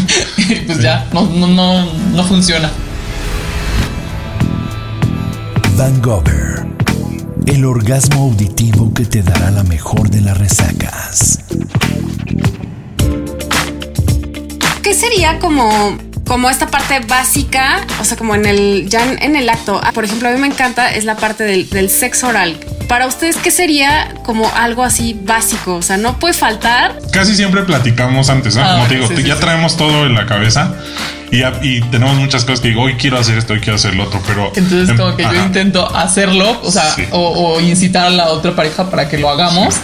Pues 0.67 0.81
ya, 0.81 1.07
no, 1.13 1.27
no, 1.27 1.47
no, 1.49 1.93
no 1.93 2.25
funciona. 2.25 2.71
Van 5.77 6.01
Gogh. 6.01 6.29
El 7.47 7.65
orgasmo 7.65 8.23
auditivo 8.25 8.93
que 8.95 9.05
te 9.05 9.23
dará 9.23 9.51
la 9.51 9.63
mejor 9.65 10.09
de 10.11 10.21
las 10.21 10.37
resacas. 10.39 11.41
¿Qué 14.83 14.95
sería 14.95 15.39
como, 15.39 15.97
como 16.27 16.49
esta 16.49 16.69
parte 16.69 17.01
básica? 17.01 17.85
O 18.01 18.05
sea, 18.05 18.17
como 18.17 18.35
en 18.35 18.47
el, 18.47 18.89
ya 18.89 19.05
en, 19.05 19.23
en 19.23 19.37
el 19.37 19.49
acto. 19.49 19.81
Ah, 19.83 19.93
Por 19.93 20.05
ejemplo, 20.05 20.29
a 20.29 20.33
mí 20.33 20.41
me 20.41 20.47
encanta 20.47 20.93
es 20.95 21.05
la 21.05 21.17
parte 21.17 21.45
del, 21.45 21.69
del 21.71 21.91
sexo 21.91 22.29
oral. 22.29 22.57
Para 22.89 23.07
ustedes, 23.09 23.37
¿qué 23.37 23.51
sería 23.51 24.15
como 24.25 24.49
algo 24.55 24.85
así 24.85 25.19
básico? 25.25 25.75
O 25.75 25.83
sea, 25.83 25.97
no 25.97 26.19
puede 26.19 26.35
faltar. 26.35 26.97
Casi 27.11 27.35
siempre 27.35 27.63
platicamos 27.65 28.31
antes, 28.31 28.55
¿no? 28.55 28.63
Ah, 28.63 28.75
Como 28.77 28.87
te 28.87 28.95
digo, 28.95 29.09
sí, 29.09 29.17
sí, 29.17 29.23
ya 29.25 29.35
sí. 29.35 29.41
traemos 29.41 29.77
todo 29.77 30.07
en 30.07 30.15
la 30.15 30.27
cabeza 30.27 30.73
y, 31.33 31.81
tenemos 31.91 32.15
muchas 32.17 32.45
cosas 32.45 32.61
que 32.61 32.69
digo, 32.69 32.83
hoy 32.83 32.95
quiero 32.95 33.19
hacer 33.19 33.37
esto, 33.39 33.55
hoy 33.55 33.61
quiero 33.61 33.75
hacer 33.75 33.95
lo 33.97 34.05
otro, 34.05 34.23
pero... 34.27 34.53
Entonces 34.55 34.89
em, 34.91 34.97
como 34.97 35.17
que 35.17 35.25
yo 35.25 35.35
intento 35.35 35.95
hacerlo, 35.97 36.61
o 36.63 36.71
sea, 36.71 36.89
Sí. 36.95 37.05
o, 37.11 37.55
o 37.57 37.61
incitar 37.61 38.07
a 38.07 38.11
la 38.11 38.27
otra 38.29 38.55
pareja 38.55 38.89
para 38.89 39.09
que 39.09 39.19
lo 39.19 39.29
hagamos. 39.31 39.75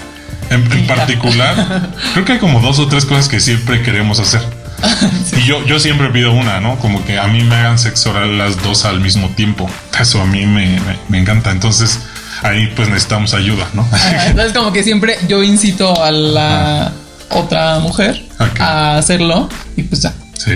En, 0.50 0.86
particular, 0.86 1.90
creo 2.12 2.24
que 2.24 2.32
hay 2.32 2.38
como 2.38 2.60
dos 2.60 2.78
o 2.78 2.86
tres 2.86 3.04
cosas 3.06 3.28
que 3.28 3.40
siempre 3.40 3.82
queremos 3.82 4.20
hacer. 4.20 4.42
Y 5.36 5.44
yo, 5.44 5.64
yo 5.66 5.80
siempre 5.80 6.08
pido 6.10 6.32
una, 6.32 6.60
¿no? 6.60 6.76
Como 6.78 7.04
que 7.04 7.18
a 7.18 7.26
mí 7.26 7.42
me 7.42 7.54
hagan 7.56 7.78
sexo 7.78 8.10
oral 8.10 8.36
las 8.38 8.62
dos 8.62 8.84
al 8.84 9.00
mismo 9.00 9.28
tiempo. 9.30 9.68
Eso 9.98 10.20
a 10.20 10.26
mí 10.26 10.44
me, 10.46 10.66
me- 10.80 10.98
me 11.08 11.18
encanta. 11.18 11.50
Entonces 11.50 12.00
ahí 12.42 12.72
pues 12.76 12.88
necesitamos 12.88 13.34
ayuda, 13.34 13.68
¿no? 13.74 13.86
Entonces 14.26 14.52
como 14.52 14.72
que 14.72 14.82
siempre 14.82 15.16
yo 15.28 15.42
incito 15.42 16.02
a 16.02 16.10
la 16.10 16.92
otra 17.30 17.78
mujer 17.78 18.24
a 18.58 18.98
hacerlo 18.98 19.48
y 19.76 19.82
pues 19.84 20.02
ya. 20.02 20.12
Sí. 20.38 20.52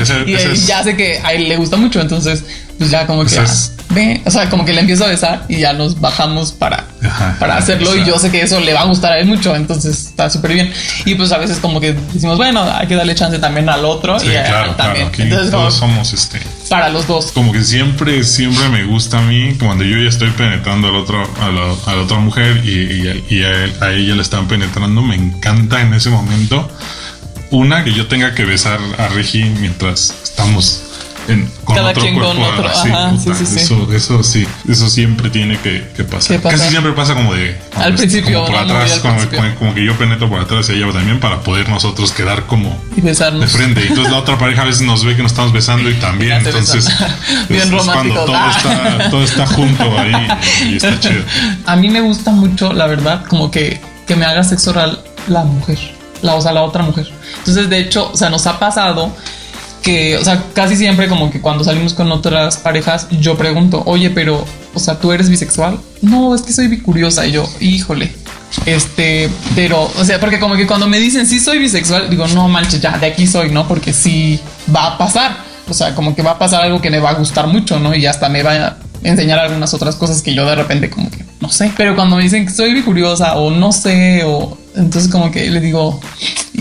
Ese- 0.00 0.24
Y 0.26 0.34
ese 0.34 0.52
es- 0.52 0.66
ya 0.66 0.82
sé 0.82 0.96
que 0.96 1.20
a 1.22 1.32
él 1.32 1.48
le 1.48 1.56
gusta 1.56 1.76
mucho, 1.76 2.00
entonces 2.00 2.44
pues 2.78 2.90
ya 2.90 3.06
como 3.06 3.22
que 3.24 3.28
Ese 3.28 3.42
es- 3.42 3.72
ve, 3.90 4.20
o 4.24 4.30
sea, 4.30 4.50
como 4.50 4.64
que 4.64 4.72
le 4.72 4.80
empiezo 4.80 5.04
a 5.04 5.08
besar 5.08 5.44
y 5.48 5.58
ya 5.58 5.72
nos 5.72 6.00
bajamos 6.00 6.52
para, 6.52 6.84
Ajá, 7.02 7.36
para 7.38 7.56
hacerlo 7.56 7.94
y 7.96 8.04
yo 8.04 8.18
sé 8.18 8.30
que 8.30 8.42
eso 8.42 8.58
le 8.60 8.72
va 8.72 8.80
a 8.80 8.84
gustar 8.84 9.12
a 9.12 9.18
él 9.18 9.26
mucho, 9.26 9.54
entonces 9.54 10.06
está 10.06 10.28
súper 10.28 10.52
bien. 10.54 10.72
Y 11.04 11.14
pues 11.14 11.30
a 11.32 11.38
veces 11.38 11.58
como 11.58 11.80
que 11.80 11.92
decimos, 12.12 12.36
bueno, 12.36 12.62
hay 12.62 12.86
que 12.86 12.94
darle 12.96 13.14
chance 13.14 13.38
también 13.38 13.68
al 13.68 13.84
otro 13.84 14.18
Sí, 14.18 14.26
y 14.28 14.30
a 14.30 14.40
él 14.42 14.46
claro, 14.48 14.74
también. 14.74 14.94
claro. 15.08 15.08
Aquí 15.08 15.22
entonces 15.22 15.50
como 15.50 15.62
todos 15.64 15.74
somos 15.78 16.12
este. 16.12 16.40
para 16.68 16.88
los 16.88 17.06
dos. 17.06 17.32
Como 17.32 17.52
que 17.52 17.62
siempre, 17.62 18.24
siempre 18.24 18.68
me 18.68 18.84
gusta 18.84 19.18
a 19.18 19.22
mí 19.22 19.54
cuando 19.58 19.84
yo 19.84 19.96
ya 19.98 20.08
estoy 20.08 20.30
penetrando 20.30 20.88
al 20.88 20.96
otro, 20.96 21.22
a 21.40 21.48
la, 21.50 21.92
a 21.92 21.96
la 21.96 22.02
otra 22.02 22.18
mujer 22.18 22.62
y, 22.64 22.70
y 22.70 23.08
a- 23.08 23.34
y 23.34 23.42
a, 23.44 23.64
él- 23.64 23.74
a 23.80 23.90
ella 23.92 24.14
le 24.16 24.22
están 24.22 24.48
penetrando. 24.48 25.00
Me 25.02 25.14
encanta 25.14 25.80
en 25.80 25.94
ese 25.94 26.10
momento. 26.10 26.68
Una, 27.50 27.84
que 27.84 27.92
yo 27.92 28.08
tenga 28.08 28.34
que 28.34 28.44
besar 28.44 28.80
a 28.98 29.06
Regi 29.08 29.44
mientras 29.44 30.12
estamos 30.24 30.82
en, 31.28 31.50
con 31.64 31.74
Cada 31.76 31.90
otro 31.90 32.02
quien 32.02 32.14
con 32.18 32.36
cuerpo. 32.36 32.52
otro, 32.54 32.68
así, 32.68 32.88
ajá, 32.88 33.10
sí, 33.18 33.24
puta, 33.24 33.36
sí, 33.38 33.46
sí. 33.46 33.58
Eso, 33.58 33.92
eso 33.92 34.22
sí, 34.22 34.46
eso 34.68 34.88
siempre 34.88 35.30
tiene 35.30 35.58
que, 35.58 35.88
que 35.96 36.04
pasar. 36.04 36.40
Casi 36.40 36.68
siempre 36.68 36.92
pasa 36.92 37.14
como 37.14 37.34
de. 37.34 37.58
como 37.72 37.84
Al 37.84 37.94
principio, 37.94 38.44
como 38.44 38.46
por 38.46 38.56
atrás, 38.56 38.98
como, 39.00 39.16
como- 39.30 39.54
como 39.56 39.74
que 39.74 39.84
yo 39.84 39.96
penetro 39.98 40.28
por 40.28 40.40
atrás 40.40 40.68
y 40.70 40.72
ella 40.72 40.92
también 40.92 41.18
para 41.20 41.40
poder 41.40 41.68
nosotros 41.68 42.12
quedar 42.12 42.46
como 42.46 42.80
Y 42.96 43.00
besarnos. 43.00 43.40
de 43.40 43.46
frente. 43.48 43.84
Y 43.84 43.88
entonces 43.88 44.12
la 44.12 44.18
otra 44.18 44.38
pareja 44.38 44.62
a 44.62 44.66
veces 44.66 44.82
nos 44.82 45.04
ve 45.04 45.16
que 45.16 45.22
nos 45.22 45.32
estamos 45.32 45.52
besando 45.52 45.90
y 45.90 45.94
también. 45.94 46.40
Se 46.42 46.48
Entonces. 46.50 46.86
Bien 47.48 47.62
es- 47.62 47.72
es 47.72 47.82
cuando 47.84 48.14
todo 48.24 48.34
Ah. 48.36 48.52
está, 48.56 49.10
todo 49.10 49.24
está 49.24 49.46
junto 49.46 49.98
ahí 49.98 50.12
y 50.70 50.76
está 50.76 50.98
chido. 51.00 51.22
A 51.66 51.76
mí 51.76 51.88
me 51.88 52.00
gusta 52.00 52.30
mucho, 52.30 52.72
la 52.72 52.86
verdad, 52.86 53.24
como 53.28 53.50
que, 53.50 53.80
que 54.06 54.14
me 54.16 54.24
haga 54.26 54.44
sexo 54.44 54.70
oral 54.70 55.00
la 55.26 55.42
mujer, 55.44 55.78
la, 56.22 56.34
o 56.34 56.40
sea, 56.40 56.52
la 56.52 56.62
otra 56.62 56.82
mujer. 56.84 57.10
Entonces, 57.38 57.68
de 57.68 57.78
hecho, 57.80 58.10
o 58.12 58.16
sea, 58.16 58.30
nos 58.30 58.46
ha 58.46 58.58
pasado 58.58 59.14
que, 59.86 60.16
o 60.16 60.24
sea, 60.24 60.42
casi 60.52 60.74
siempre 60.74 61.06
como 61.06 61.30
que 61.30 61.40
cuando 61.40 61.62
salimos 61.62 61.94
con 61.94 62.10
otras 62.10 62.56
parejas, 62.56 63.06
yo 63.20 63.38
pregunto, 63.38 63.84
oye, 63.86 64.10
pero, 64.10 64.44
o 64.74 64.80
sea, 64.80 64.98
¿tú 64.98 65.12
eres 65.12 65.28
bisexual? 65.28 65.78
No, 66.02 66.34
es 66.34 66.42
que 66.42 66.52
soy 66.52 66.66
bicuriosa. 66.66 67.24
Y 67.24 67.30
yo, 67.30 67.48
híjole. 67.60 68.12
Este, 68.64 69.30
pero, 69.54 69.84
o 69.84 70.04
sea, 70.04 70.18
porque 70.18 70.40
como 70.40 70.56
que 70.56 70.66
cuando 70.66 70.88
me 70.88 70.98
dicen 70.98 71.24
sí 71.24 71.38
soy 71.38 71.58
bisexual, 71.58 72.10
digo, 72.10 72.26
no 72.26 72.48
manches, 72.48 72.80
ya 72.80 72.98
de 72.98 73.06
aquí 73.06 73.28
soy, 73.28 73.52
¿no? 73.52 73.68
Porque 73.68 73.92
sí 73.92 74.40
va 74.74 74.88
a 74.88 74.98
pasar. 74.98 75.36
O 75.68 75.74
sea, 75.74 75.94
como 75.94 76.16
que 76.16 76.22
va 76.22 76.32
a 76.32 76.38
pasar 76.38 76.64
algo 76.64 76.80
que 76.80 76.90
me 76.90 76.98
va 76.98 77.10
a 77.10 77.14
gustar 77.14 77.46
mucho, 77.46 77.78
¿no? 77.78 77.94
Y 77.94 78.06
hasta 78.06 78.28
me 78.28 78.42
va 78.42 78.54
a 78.54 78.76
enseñar 79.04 79.38
algunas 79.38 79.72
otras 79.72 79.94
cosas 79.94 80.20
que 80.20 80.34
yo 80.34 80.44
de 80.46 80.56
repente 80.56 80.90
como 80.90 81.12
que 81.12 81.24
no 81.40 81.48
sé. 81.48 81.70
Pero 81.76 81.94
cuando 81.94 82.16
me 82.16 82.24
dicen 82.24 82.44
que 82.44 82.52
soy 82.52 82.74
bicuriosa 82.74 83.36
o 83.36 83.52
no 83.52 83.70
sé, 83.70 84.24
o 84.24 84.58
entonces 84.74 85.08
como 85.08 85.30
que 85.30 85.48
le 85.48 85.60
digo, 85.60 86.00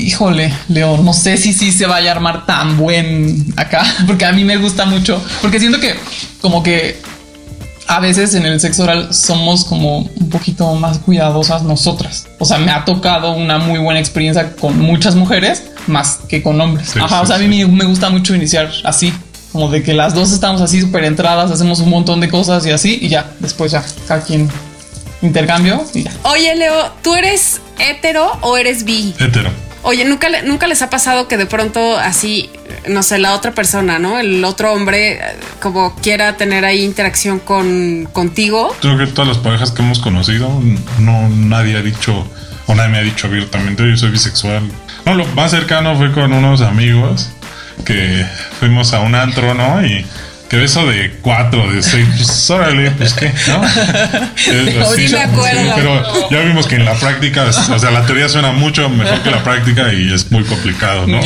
híjole, 0.06 0.54
Leo, 0.70 0.98
no 0.98 1.14
sé 1.14 1.36
si 1.38 1.52
sí 1.52 1.72
se 1.72 1.88
vaya 1.88 2.12
a 2.12 2.16
armar 2.16 2.46
tan 2.46 2.78
buen 2.78 3.46
acá, 3.58 3.84
porque 4.08 4.26
a 4.26 4.32
mí 4.32 4.44
me 4.44 4.58
gusta 4.58 4.86
mucho, 4.86 5.22
porque 5.42 5.60
siento 5.60 5.80
que 5.80 5.96
como 6.42 6.62
que 6.62 7.02
a 7.88 8.00
veces 8.00 8.34
en 8.34 8.46
el 8.46 8.60
sexo 8.60 8.84
oral 8.84 9.14
somos 9.14 9.66
como 9.66 10.00
un 10.00 10.30
poquito 10.30 10.74
más 10.76 11.00
cuidadosas 11.00 11.64
nosotras. 11.64 12.28
O 12.40 12.46
sea, 12.46 12.58
me 12.58 12.72
ha 12.72 12.84
tocado 12.86 13.34
una 13.34 13.60
muy 13.60 13.80
buena 13.80 14.00
experiencia 14.00 14.56
con 14.56 14.80
muchas 14.80 15.16
mujeres 15.16 15.64
más 15.88 16.20
que 16.28 16.42
con 16.42 16.60
hombres. 16.60 16.90
Sí, 16.90 17.00
Ajá, 17.00 17.18
sí, 17.18 17.24
o 17.24 17.28
sea, 17.28 17.36
a 17.36 17.40
mí 17.40 17.48
me, 17.48 17.66
me 17.68 17.86
gusta 17.86 18.10
mucho 18.10 18.34
iniciar 18.36 18.72
así. 18.84 19.14
Como 19.52 19.70
de 19.70 19.84
que 19.84 19.94
las 19.94 20.14
dos 20.14 20.34
estamos 20.34 20.62
así 20.62 20.82
súper 20.82 21.06
entradas, 21.06 21.50
hacemos 21.50 21.80
un 21.80 21.90
montón 21.90 22.20
de 22.20 22.30
cosas 22.30 22.66
y 22.66 22.72
así, 22.72 23.00
y 23.02 23.08
ya, 23.08 23.32
después 23.40 23.72
ya, 23.72 23.86
cada 24.08 24.22
quien 24.22 24.50
intercambio 25.22 25.86
y 25.94 26.04
ya. 26.04 26.12
Oye, 26.24 26.56
Leo, 26.56 26.92
¿tú 27.02 27.16
eres 27.16 27.62
hetero 27.80 28.32
o 28.42 28.58
eres 28.58 28.84
bi? 28.84 29.14
Hetero. 29.18 29.65
Oye, 29.88 30.04
¿nunca, 30.04 30.30
nunca 30.44 30.66
les 30.66 30.82
ha 30.82 30.90
pasado 30.90 31.28
que 31.28 31.38
de 31.38 31.46
pronto 31.46 31.96
así, 31.96 32.50
no 32.90 33.04
sé, 33.04 33.20
la 33.20 33.36
otra 33.36 33.52
persona, 33.52 34.00
¿no? 34.00 34.18
El 34.18 34.44
otro 34.44 34.74
hombre 34.74 35.14
eh, 35.14 35.20
como 35.62 35.96
quiera 35.98 36.38
tener 36.38 36.66
ahí 36.66 36.84
interacción 36.84 37.38
con 37.38 38.10
contigo. 38.12 38.76
Creo 38.82 38.98
que 38.98 39.06
todas 39.06 39.28
las 39.28 39.38
parejas 39.38 39.72
que 39.72 39.84
hemos 39.84 40.00
conocido, 40.00 40.50
no 40.98 41.30
nadie 41.30 41.78
ha 41.78 41.84
dicho, 41.84 42.28
o 42.66 42.74
nadie 42.74 42.90
me 42.90 42.98
ha 42.98 43.04
dicho 43.04 43.28
abiertamente, 43.28 43.88
yo 43.88 43.96
soy 43.96 44.10
bisexual. 44.10 44.64
No, 45.06 45.14
lo 45.14 45.28
más 45.28 45.52
cercano 45.52 45.96
fue 45.96 46.12
con 46.12 46.34
unos 46.34 46.62
amigos 46.62 47.30
que 47.86 48.26
fuimos 48.60 48.92
a 48.92 49.02
un 49.02 49.14
antro, 49.14 49.54
¿no? 49.54 49.86
Y 49.86 50.04
que 50.60 50.64
eso 50.64 50.86
de 50.86 51.12
cuatro, 51.22 51.72
de 51.72 51.84
seis, 51.84 52.08
pues 52.16 52.50
órale, 52.50 52.92
pues 52.92 53.14
qué, 53.14 53.34
¿no? 53.48 53.62
Es 54.36 54.96
Sí 54.96 55.14
me 55.14 55.20
acuerdo. 55.20 55.74
pero 55.76 56.30
ya 56.30 56.40
vimos 56.42 56.68
que 56.68 56.76
en 56.76 56.86
la 56.86 56.94
práctica, 56.96 57.46
o 57.46 57.80
sea, 57.80 57.92
la 57.92 58.06
teoría 58.06 58.30
suena 58.30 58.52
mucho 58.52 58.90
mejor 58.90 59.22
que 59.22 59.32
la 59.32 59.44
práctica 59.44 59.94
y 59.94 60.14
es 60.14 60.32
muy 60.32 60.44
complicado, 60.44 61.08
¿no? 61.08 61.20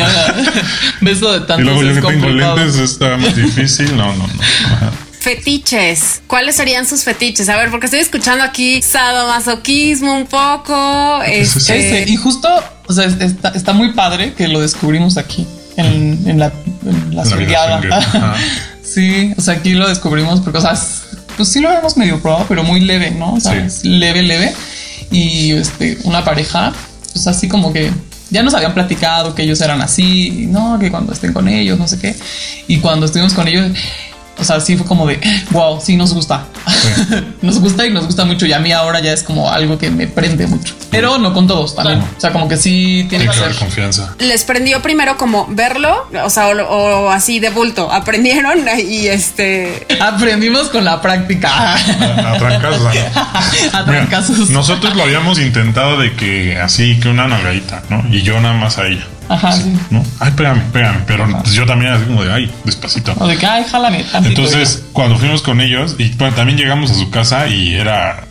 Beso 1.01 1.31
de 1.39 1.39
Y 1.39 1.47
tantos 1.47 1.65
luego 1.65 1.83
yo 1.83 1.93
que 1.95 2.01
tengo 2.01 2.29
lentes 2.29 2.77
está 2.77 3.17
más 3.17 3.35
difícil, 3.35 3.95
no, 3.95 4.15
no, 4.15 4.27
no. 4.27 5.09
Fetiches. 5.19 6.21
¿Cuáles 6.27 6.55
serían 6.55 6.87
sus 6.87 7.03
fetiches? 7.03 7.49
A 7.49 7.57
ver, 7.57 7.69
porque 7.69 7.87
estoy 7.87 7.99
escuchando 7.99 8.43
aquí 8.43 8.81
sadomasoquismo 8.81 10.15
un 10.15 10.25
poco. 10.25 11.21
Este, 11.23 11.59
Ese, 11.77 12.09
y 12.09 12.15
justo, 12.15 12.47
o 12.87 12.93
sea, 12.93 13.05
está, 13.05 13.49
está 13.49 13.73
muy 13.73 13.91
padre 13.91 14.33
que 14.33 14.47
lo 14.47 14.61
descubrimos 14.61 15.17
aquí 15.17 15.45
en, 15.75 16.23
en 16.25 16.39
la, 16.39 16.51
en 16.85 17.15
la 17.15 17.25
La 17.25 18.37
Sí, 18.93 19.33
o 19.37 19.41
sea, 19.41 19.55
aquí 19.55 19.73
lo 19.73 19.87
descubrimos 19.87 20.39
porque, 20.41 20.57
o 20.59 20.61
sea, 20.61 20.71
es- 20.71 21.01
pues 21.37 21.49
sí 21.49 21.59
lo 21.59 21.69
habíamos 21.69 21.95
medio 21.97 22.19
probado, 22.21 22.45
pero 22.47 22.63
muy 22.63 22.79
leve, 22.81 23.11
¿no? 23.11 23.33
O 23.35 23.39
sea, 23.39 23.69
Sí. 23.69 23.87
leve, 23.89 24.23
leve. 24.23 24.53
Y 25.11 25.51
este, 25.51 25.97
una 26.03 26.23
pareja, 26.23 26.73
pues 27.13 27.25
así 27.27 27.47
como 27.47 27.71
que 27.73 27.91
ya 28.29 28.43
nos 28.43 28.53
habían 28.53 28.73
platicado 28.73 29.33
que 29.33 29.43
ellos 29.43 29.59
eran 29.61 29.81
así, 29.81 30.45
no, 30.49 30.77
que 30.79 30.91
cuando 30.91 31.13
estén 31.13 31.33
con 31.33 31.47
ellos, 31.47 31.79
no 31.79 31.87
sé 31.87 31.99
qué. 31.99 32.15
Y 32.67 32.77
cuando 32.77 33.05
estuvimos 33.05 33.33
con 33.33 33.47
ellos, 33.47 33.71
o 34.39 34.43
sea, 34.43 34.59
sí 34.59 34.77
fue 34.77 34.85
como 34.85 35.05
de, 35.07 35.19
wow, 35.51 35.79
sí 35.81 35.95
nos 35.95 36.13
gusta. 36.13 36.45
nos 37.41 37.59
gusta 37.59 37.85
y 37.85 37.91
nos 37.91 38.05
gusta 38.05 38.25
mucho. 38.25 38.45
Y 38.45 38.53
a 38.53 38.59
mí 38.59 38.71
ahora 38.71 38.99
ya 38.99 39.13
es 39.13 39.23
como 39.23 39.51
algo 39.51 39.77
que 39.77 39.89
me 39.91 40.07
prende 40.07 40.47
mucho. 40.47 40.75
Pero 40.91 41.17
no 41.17 41.33
con 41.33 41.47
todos 41.47 41.75
también. 41.75 41.99
O 41.99 42.19
sea, 42.19 42.31
como 42.31 42.47
que 42.47 42.57
sí 42.57 43.05
tiene 43.09 43.27
que 43.27 43.37
haber 43.39 43.55
confianza. 43.55 44.15
les 44.19 44.43
prendió 44.43 44.81
primero 44.81 45.17
como 45.17 45.47
verlo, 45.49 46.07
o 46.23 46.29
sea, 46.29 46.47
o, 46.47 47.05
o 47.05 47.09
así 47.09 47.39
de 47.39 47.49
bulto. 47.49 47.91
Aprendieron 47.91 48.59
y 48.87 49.07
este. 49.07 49.85
Aprendimos 49.99 50.69
con 50.69 50.85
la 50.85 51.01
práctica. 51.01 51.75
A 51.75 52.37
trancazos. 52.37 52.85
A 53.73 53.83
Mira, 53.83 53.85
trancazos. 53.85 54.49
nosotros 54.49 54.95
lo 54.95 55.03
habíamos 55.03 55.39
intentado 55.39 55.97
de 55.97 56.15
que 56.15 56.57
así 56.57 56.99
que 56.99 57.09
una 57.09 57.27
nalgadita, 57.27 57.83
¿no? 57.89 58.03
Y 58.11 58.21
yo 58.21 58.39
nada 58.39 58.55
más 58.55 58.77
a 58.77 58.87
ella. 58.87 59.05
Ajá, 59.29 59.51
sí. 59.51 59.71
¿no? 59.91 60.03
Ay, 60.19 60.31
pégame, 60.31 60.61
pégame. 60.73 61.01
Pero 61.05 61.27
pues, 61.41 61.53
yo 61.53 61.65
también 61.65 61.93
así 61.93 62.05
como 62.05 62.23
de, 62.23 62.33
ay, 62.33 62.51
despacito. 62.65 63.13
O 63.19 63.27
de 63.27 63.37
que, 63.37 63.45
ay, 63.45 63.63
jálame 63.69 64.03
tantito. 64.03 64.41
Entonces, 64.41 64.83
cuando 64.91 65.17
fuimos 65.17 65.43
con 65.43 65.61
ellos, 65.61 65.95
y 65.99 66.09
bueno, 66.15 66.35
también 66.35 66.57
llegamos 66.57 66.89
a 66.91 66.95
su 66.95 67.11
casa 67.11 67.47
y 67.47 67.75
era, 67.75 68.25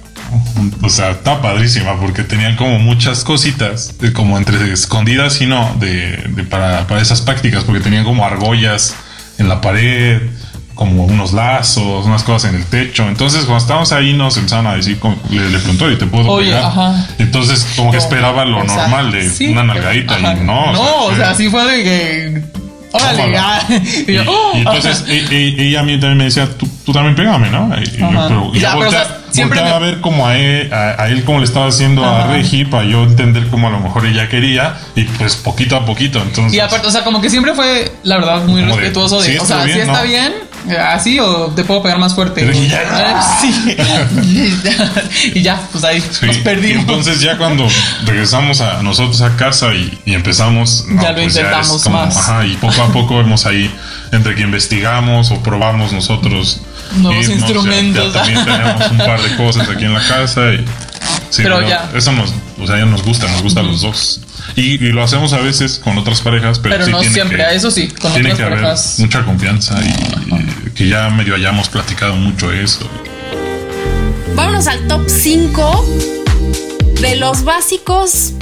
o 0.83 0.89
sea, 0.89 1.11
estaba 1.11 1.41
padrísima 1.41 1.99
porque 2.01 2.25
tenían 2.25 2.57
como 2.57 2.81
muchas 2.81 3.23
cositas, 3.23 3.97
de 3.99 4.13
como 4.13 4.37
entre 4.37 4.73
escondidas 4.73 5.41
y 5.41 5.47
no, 5.47 5.77
de, 5.79 6.17
de 6.29 6.43
para, 6.43 6.87
para 6.89 7.01
esas 7.01 7.23
prácticas, 7.23 7.63
porque 7.63 7.81
tenían 7.81 8.05
como 8.05 8.25
argollas 8.25 8.97
en 9.39 9.49
la 9.49 9.61
pared, 9.61 10.21
como 10.79 11.05
unos 11.07 11.33
lazos, 11.33 12.07
unas 12.07 12.23
cosas 12.23 12.51
en 12.51 12.57
el 12.61 12.65
techo. 12.67 13.09
Entonces, 13.09 13.41
cuando 13.47 13.59
estábamos 13.59 13.91
ahí, 13.91 14.13
nos 14.13 14.37
empezaron 14.37 14.69
a 14.69 14.77
decir, 14.77 14.97
como- 15.01 15.19
le, 15.29 15.51
le 15.51 15.59
preguntó, 15.59 15.91
¿y 15.91 15.97
te 15.99 16.07
puedo 16.07 16.29
Oye, 16.31 16.47
pegar? 16.53 16.67
ajá. 16.67 17.07
Entonces, 17.19 17.67
como 17.75 17.91
que 17.91 17.97
esperaba 17.99 18.45
lo 18.45 18.59
o 18.61 18.65
sea, 18.65 18.77
normal 18.83 19.11
de 19.11 19.29
sí, 19.29 19.49
una 19.49 19.65
nalgadita 19.65 20.15
ajá. 20.15 20.35
y 20.35 20.45
no. 20.45 20.73
No, 20.73 21.05
o 21.07 21.17
sea, 21.17 21.35
fue- 21.35 21.37
sí 21.37 21.51
fue 21.51 21.65
de 21.65 21.83
que. 21.83 22.43
Órale. 22.93 23.39
Y 24.07 24.15
yo, 24.15 24.23
oh, 24.27 24.53
y 24.55 24.59
entonces 24.61 25.05
e- 25.09 25.27
e- 25.31 25.67
ella 25.69 25.81
a 25.81 25.83
mí 25.83 25.99
también 26.01 26.17
me 26.19 26.25
decía, 26.25 26.49
tú, 26.57 26.67
tú 26.87 26.93
también 26.93 27.15
pégame, 27.17 27.51
¿no? 27.51 27.69
Y 27.83 27.85
yo, 27.99 28.09
pero, 28.29 28.51
y 28.55 28.61
Ya, 28.61 28.73
yo 28.73 28.79
pero, 28.79 28.89
o 28.89 28.93
sea, 28.93 29.03
voltea- 29.03 29.19
siempre 29.31 29.59
volteaba 29.61 29.81
me- 29.81 29.87
a 29.87 29.91
ver 29.91 30.01
como 30.01 30.27
a 30.27 30.39
él, 30.39 30.73
a, 30.73 31.03
a 31.03 31.09
él 31.09 31.23
cómo 31.25 31.39
le 31.41 31.45
estaba 31.45 31.67
haciendo 31.67 32.03
a. 32.05 32.29
Regi 32.29 32.65
para 32.65 32.85
yo 32.85 33.03
entender 33.03 33.49
cómo 33.49 33.67
a 33.69 33.71
lo 33.71 33.81
mejor 33.81 34.07
ella 34.07 34.29
quería 34.31 34.77
y 34.97 35.03
pues 35.05 35.37
poquito 35.37 35.77
a 35.77 35.85
poquito. 35.85 36.23
Entonces, 36.23 36.55
Y 36.55 36.61
aparte, 36.61 36.87
o 36.87 36.91
sea, 36.91 37.05
como 37.05 37.21
que 37.21 37.29
siempre 37.29 37.53
fue, 37.53 37.93
la 38.05 38.17
verdad, 38.17 38.45
muy 38.47 38.63
de, 38.63 38.69
respetuoso 38.69 39.21
de, 39.21 39.33
¿sí 39.33 39.39
o 39.39 39.45
sea, 39.45 39.65
bien, 39.65 39.75
si 39.77 39.81
está 39.83 39.99
no? 40.01 40.09
bien, 40.09 40.33
así 40.77 41.19
o 41.19 41.47
te 41.55 41.65
puedo 41.65 41.83
pegar 41.83 41.99
más 41.99 42.15
fuerte. 42.15 42.43
Pero 42.45 42.53
y 42.57 42.69
ya. 42.69 43.23
Sí. 43.41 43.77
y 45.35 45.43
ya, 45.43 45.61
pues 45.73 45.85
ahí 45.85 46.01
sí. 46.01 46.27
nos 46.27 46.37
perdimos. 46.39 46.81
entonces 46.83 47.21
ya 47.21 47.37
cuando 47.39 47.67
regresamos 48.05 48.61
a 48.61 48.83
nosotros 48.83 49.21
a 49.23 49.37
casa 49.37 49.75
y, 49.75 49.99
y 50.05 50.15
empezamos, 50.15 50.85
no, 50.89 51.03
Ya 51.03 51.11
lo 51.11 51.17
pues 51.23 51.37
intentamos 51.37 51.77
es 51.77 51.83
como, 51.83 51.99
más. 51.99 52.17
Ajá, 52.17 52.47
y 52.47 52.57
poco 52.57 52.83
a 52.83 52.93
poco 52.93 53.17
vemos 53.19 53.47
ahí 53.47 53.71
entre 54.13 54.35
que 54.35 54.43
investigamos 54.43 55.31
o 55.31 55.41
probamos 55.43 55.93
nosotros 55.93 56.61
Nuevos 56.97 57.25
irnos, 57.25 57.39
ya- 57.41 57.45
instrumentos. 57.47 58.13
Ya, 58.15 58.21
también 58.21 58.45
tenemos 58.45 58.91
un 58.91 58.99
par 58.99 59.21
de 59.23 59.37
cosas 59.37 59.69
aquí 59.69 59.85
en 59.85 59.95
la 59.95 60.07
casa 60.07 60.53
y 60.55 60.65
sí, 61.31 61.43
Pero 61.43 61.67
ya. 61.67 61.91
eso 61.95 62.13
nos, 62.13 62.31
o 62.61 62.67
sea, 62.67 62.79
ya 62.79 62.87
nos 62.87 63.03
gusta, 63.03 63.29
nos 63.29 63.43
gusta 63.43 63.61
a 63.61 63.63
los 63.65 63.81
dos. 63.83 64.21
Y, 64.57 64.75
y 64.85 64.93
lo 64.93 65.03
hacemos 65.03 65.33
a 65.33 65.39
veces 65.39 65.81
con 65.83 65.97
otras 65.99 66.21
parejas, 66.21 66.59
pero, 66.59 66.75
Pero 66.75 66.87
sí 66.87 66.91
no 66.93 66.99
tiene 67.01 67.15
siempre, 67.15 67.37
que- 67.39 67.43
a 67.45 67.53
eso 67.53 67.71
sí, 67.71 67.89
con 67.89 68.13
tiene 68.13 68.33
otras 68.33 68.49
que 68.51 68.55
haber 68.65 68.77
mucha 68.99 69.25
confianza 69.25 69.79
y, 69.85 70.67
y 70.69 70.71
que 70.73 70.89
ya 70.89 71.09
medio 71.11 71.35
hayamos 71.35 71.69
platicado 71.69 72.17
mucho 72.17 72.53
eso. 72.53 72.89
Vámonos 74.35 74.67
al 74.67 74.87
top 74.89 75.09
5 75.09 75.87
de 77.01 77.17
los 77.17 77.45
básicos 77.45 78.33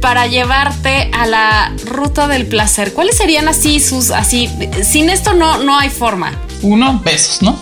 para 0.00 0.26
llevarte 0.26 1.10
a 1.12 1.26
la 1.26 1.72
ruta 1.86 2.28
del 2.28 2.46
placer. 2.46 2.92
¿Cuáles 2.92 3.16
serían 3.16 3.48
así 3.48 3.80
sus 3.80 4.10
así? 4.10 4.50
Sin 4.84 5.08
esto 5.10 5.32
no, 5.34 5.62
no 5.64 5.78
hay 5.78 5.90
forma. 5.90 6.32
Uno, 6.62 7.00
besos, 7.04 7.42
¿no? 7.42 7.58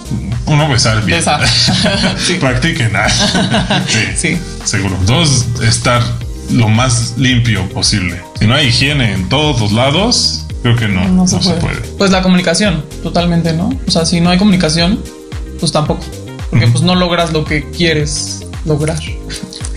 Uno, 0.46 0.68
besar 0.68 1.04
bien. 1.04 1.18
Besar. 1.18 1.46
Sí. 2.18 2.34
Practiquen. 2.34 2.92
ah. 2.96 3.08
sí, 3.88 3.98
Sí. 4.16 4.38
Seguro. 4.64 4.96
Dos, 5.06 5.46
estar 5.62 6.02
lo 6.50 6.68
más 6.68 7.14
limpio 7.16 7.68
posible. 7.70 8.20
Si 8.38 8.46
no 8.46 8.54
hay 8.54 8.68
higiene 8.68 9.12
en 9.14 9.28
todos 9.28 9.60
los 9.60 9.72
lados, 9.72 10.44
creo 10.62 10.76
que 10.76 10.88
no, 10.88 11.06
No 11.08 11.26
se, 11.26 11.38
puede. 11.38 11.80
Pues 11.98 12.10
la 12.10 12.22
comunicación, 12.22 12.84
totalmente, 13.02 13.52
¿no? 13.52 13.70
O 13.86 13.90
sea, 13.90 14.04
si 14.06 14.20
no 14.20 14.30
hay 14.30 14.38
comunicación, 14.38 15.00
pues 15.60 15.72
tampoco. 15.72 16.02
Porque 16.50 16.66
pues 16.66 16.82
no 16.84 16.94
logras 16.94 17.32
lo 17.32 17.44
que 17.44 17.68
quieres 17.70 18.44
lograr. 18.64 18.98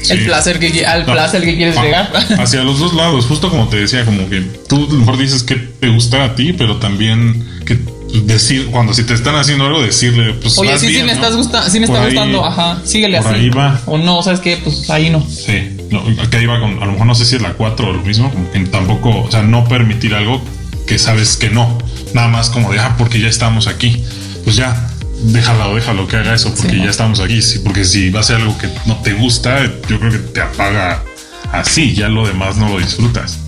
El 0.10 0.26
placer 0.26 0.60
que 0.60 0.86
al 0.86 1.06
No. 1.06 1.14
placer 1.14 1.44
que 1.44 1.56
quieres 1.56 1.76
Ah, 1.78 1.84
llegar. 1.84 2.12
Hacia 2.40 2.64
los 2.64 2.78
dos 2.80 2.94
lados, 2.94 3.26
justo 3.26 3.50
como 3.50 3.68
te 3.70 3.78
decía, 3.78 4.06
como 4.06 4.30
que 4.30 4.42
tú 4.68 4.76
a 4.90 4.94
lo 4.94 5.00
mejor 5.00 5.18
dices 5.18 5.42
que 5.44 5.56
te 5.56 5.90
gusta 5.90 6.24
a 6.24 6.36
ti, 6.36 6.54
pero 6.54 6.78
también 6.78 7.44
que 7.66 7.80
decir, 8.24 8.68
cuando 8.72 8.94
si 8.94 9.04
te 9.04 9.14
están 9.16 9.36
haciendo 9.36 9.66
algo, 9.66 9.82
decirle, 9.82 10.34
pues. 10.36 10.58
Oye, 10.60 10.78
sí, 10.78 10.88
me 10.98 11.06
¿no? 11.06 11.12
estás 11.12 11.36
gusta, 11.36 11.68
sí 11.70 11.80
me 11.80 11.88
Por 11.88 11.96
está 11.96 12.08
ahí- 12.08 12.14
gustando, 12.14 12.46
ajá, 12.46 12.82
síguele 12.86 13.18
por 13.20 13.34
así. 13.34 13.40
ahí 13.46 13.50
va. 13.50 13.82
O 13.88 13.98
no, 13.98 14.22
¿sabes 14.22 14.40
qué? 14.42 14.58
Pues 14.64 14.88
ahí 14.92 15.10
no. 15.10 15.26
Sí, 15.28 15.75
no, 15.90 16.04
acá 16.22 16.42
iba 16.42 16.60
con, 16.60 16.82
a 16.82 16.86
lo 16.86 16.94
mejor 16.94 17.08
no 17.08 17.16
sé 17.16 17.26
si 17.26 17.36
es 17.36 17.42
la 17.42 17.54
4 17.54 17.90
o 17.90 17.94
lo 17.94 18.02
mismo, 18.02 18.32
como 18.32 18.52
que 18.52 18.60
tampoco, 18.62 19.24
o 19.24 19.32
sea, 19.32 19.44
no 19.44 19.66
permitir 19.68 20.14
algo 20.16 20.42
que 20.88 21.00
sabes 21.00 21.38
que 21.38 21.50
no, 21.50 21.78
nada 22.14 22.28
más 22.28 22.50
como 22.50 22.72
de, 22.72 22.80
ah, 22.80 22.96
porque 22.98 23.20
ya 23.20 23.28
estamos 23.28 23.68
aquí, 23.68 24.04
pues 24.44 24.56
ya, 24.56 24.90
déjalo, 25.24 25.76
déjalo 25.76 26.08
que 26.08 26.18
haga 26.18 26.34
eso, 26.36 26.54
porque 26.56 26.78
ya 26.78 26.90
estamos 26.90 27.20
aquí, 27.20 27.42
sí, 27.42 27.60
porque 27.60 27.86
si 27.86 28.10
va 28.10 28.20
a 28.20 28.24
ser 28.24 28.38
algo 28.38 28.58
que 28.58 28.70
no 28.86 28.98
te 28.98 29.14
gusta, 29.14 29.64
yo 29.88 30.00
creo 30.00 30.12
que 30.12 30.20
te 30.20 30.42
apaga 30.42 31.04
así, 31.52 31.94
ya 31.94 32.10
lo 32.10 32.28
demás 32.28 32.58
no 32.58 32.70
lo 32.70 32.80
disfrutas. 32.80 33.40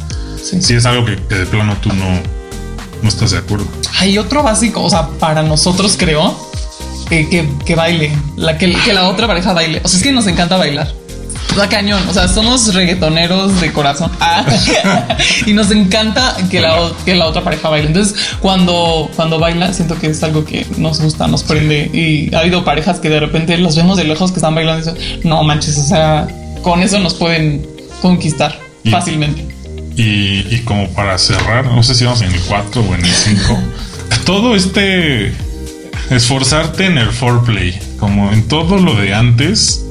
Sí. 0.41 0.61
Si 0.61 0.73
es 0.75 0.85
algo 0.85 1.05
que, 1.05 1.15
que 1.15 1.35
de 1.35 1.45
plano 1.45 1.75
tú 1.81 1.89
no, 1.89 2.21
no 3.01 3.09
estás 3.09 3.31
de 3.31 3.39
acuerdo. 3.39 3.67
Hay 3.99 4.17
otro 4.17 4.43
básico, 4.43 4.83
o 4.83 4.89
sea, 4.89 5.09
para 5.19 5.43
nosotros 5.43 5.95
creo 5.97 6.37
que, 7.09 7.29
que, 7.29 7.47
que 7.65 7.75
baile, 7.75 8.11
la 8.35 8.57
que, 8.57 8.71
que 8.73 8.93
la 8.93 9.07
otra 9.07 9.27
pareja 9.27 9.53
baile. 9.53 9.81
O 9.83 9.87
sea, 9.87 9.97
es 9.97 10.03
que 10.03 10.11
nos 10.11 10.27
encanta 10.27 10.57
bailar. 10.57 10.93
Da 11.57 11.67
cañón, 11.69 12.07
o 12.07 12.13
sea, 12.13 12.27
somos 12.27 12.73
reggaetoneros 12.73 13.59
de 13.59 13.73
corazón. 13.73 14.11
Ah, 14.19 14.45
y 15.45 15.53
nos 15.53 15.71
encanta 15.71 16.35
que 16.49 16.61
la, 16.61 16.91
que 17.05 17.15
la 17.15 17.25
otra 17.25 17.43
pareja 17.43 17.69
baile. 17.69 17.87
Entonces, 17.87 18.15
cuando, 18.39 19.09
cuando 19.15 19.39
baila, 19.39 19.73
siento 19.73 19.97
que 19.99 20.07
es 20.07 20.21
algo 20.23 20.45
que 20.45 20.65
nos 20.77 21.01
gusta, 21.01 21.27
nos 21.27 21.43
prende. 21.43 21.89
Y 21.93 22.33
ha 22.35 22.39
habido 22.39 22.63
parejas 22.63 22.99
que 22.99 23.09
de 23.09 23.19
repente 23.19 23.57
los 23.57 23.75
vemos 23.75 23.97
de 23.97 24.03
lejos 24.03 24.31
que 24.31 24.37
están 24.37 24.53
bailando 24.55 24.89
y 24.89 24.93
dicen, 24.93 25.21
no 25.29 25.43
manches, 25.43 25.77
o 25.77 25.83
sea, 25.83 26.27
con 26.61 26.81
eso 26.83 26.99
nos 26.99 27.15
pueden 27.15 27.65
conquistar 28.01 28.57
Y- 28.83 28.91
fácilmente. 28.91 29.45
Y, 29.95 30.45
y 30.53 30.61
como 30.63 30.87
para 30.89 31.17
cerrar, 31.17 31.65
no 31.65 31.81
sé 31.81 31.95
si 31.95 32.05
vamos 32.05 32.21
en 32.21 32.31
el 32.31 32.39
4 32.41 32.81
o 32.87 32.93
en 32.93 33.03
el 33.03 33.11
5, 33.11 33.57
todo 34.25 34.55
este 34.55 35.33
esforzarte 36.11 36.85
en 36.85 36.97
el 36.99 37.09
foreplay, 37.11 37.77
como 37.99 38.31
en 38.31 38.47
todo 38.47 38.77
lo 38.77 38.95
de 38.95 39.13
antes, 39.15 39.83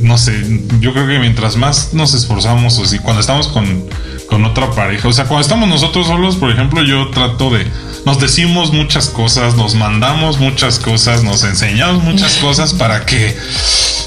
no 0.00 0.18
sé, 0.18 0.32
yo 0.80 0.92
creo 0.92 1.06
que 1.06 1.18
mientras 1.18 1.56
más 1.56 1.94
nos 1.94 2.14
esforzamos, 2.14 2.78
o 2.78 2.84
si 2.84 2.98
cuando 2.98 3.20
estamos 3.20 3.48
con, 3.48 3.84
con 4.28 4.44
otra 4.44 4.70
pareja, 4.72 5.08
o 5.08 5.12
sea, 5.12 5.24
cuando 5.24 5.40
estamos 5.42 5.68
nosotros 5.68 6.06
solos, 6.06 6.36
por 6.36 6.50
ejemplo, 6.50 6.82
yo 6.82 7.08
trato 7.08 7.50
de, 7.50 7.66
nos 8.04 8.20
decimos 8.20 8.72
muchas 8.72 9.08
cosas, 9.08 9.54
nos 9.56 9.74
mandamos 9.74 10.38
muchas 10.38 10.78
cosas, 10.78 11.22
nos 11.24 11.44
enseñamos 11.44 12.02
muchas 12.04 12.34
cosas 12.42 12.74
para 12.74 13.06
que 13.06 13.34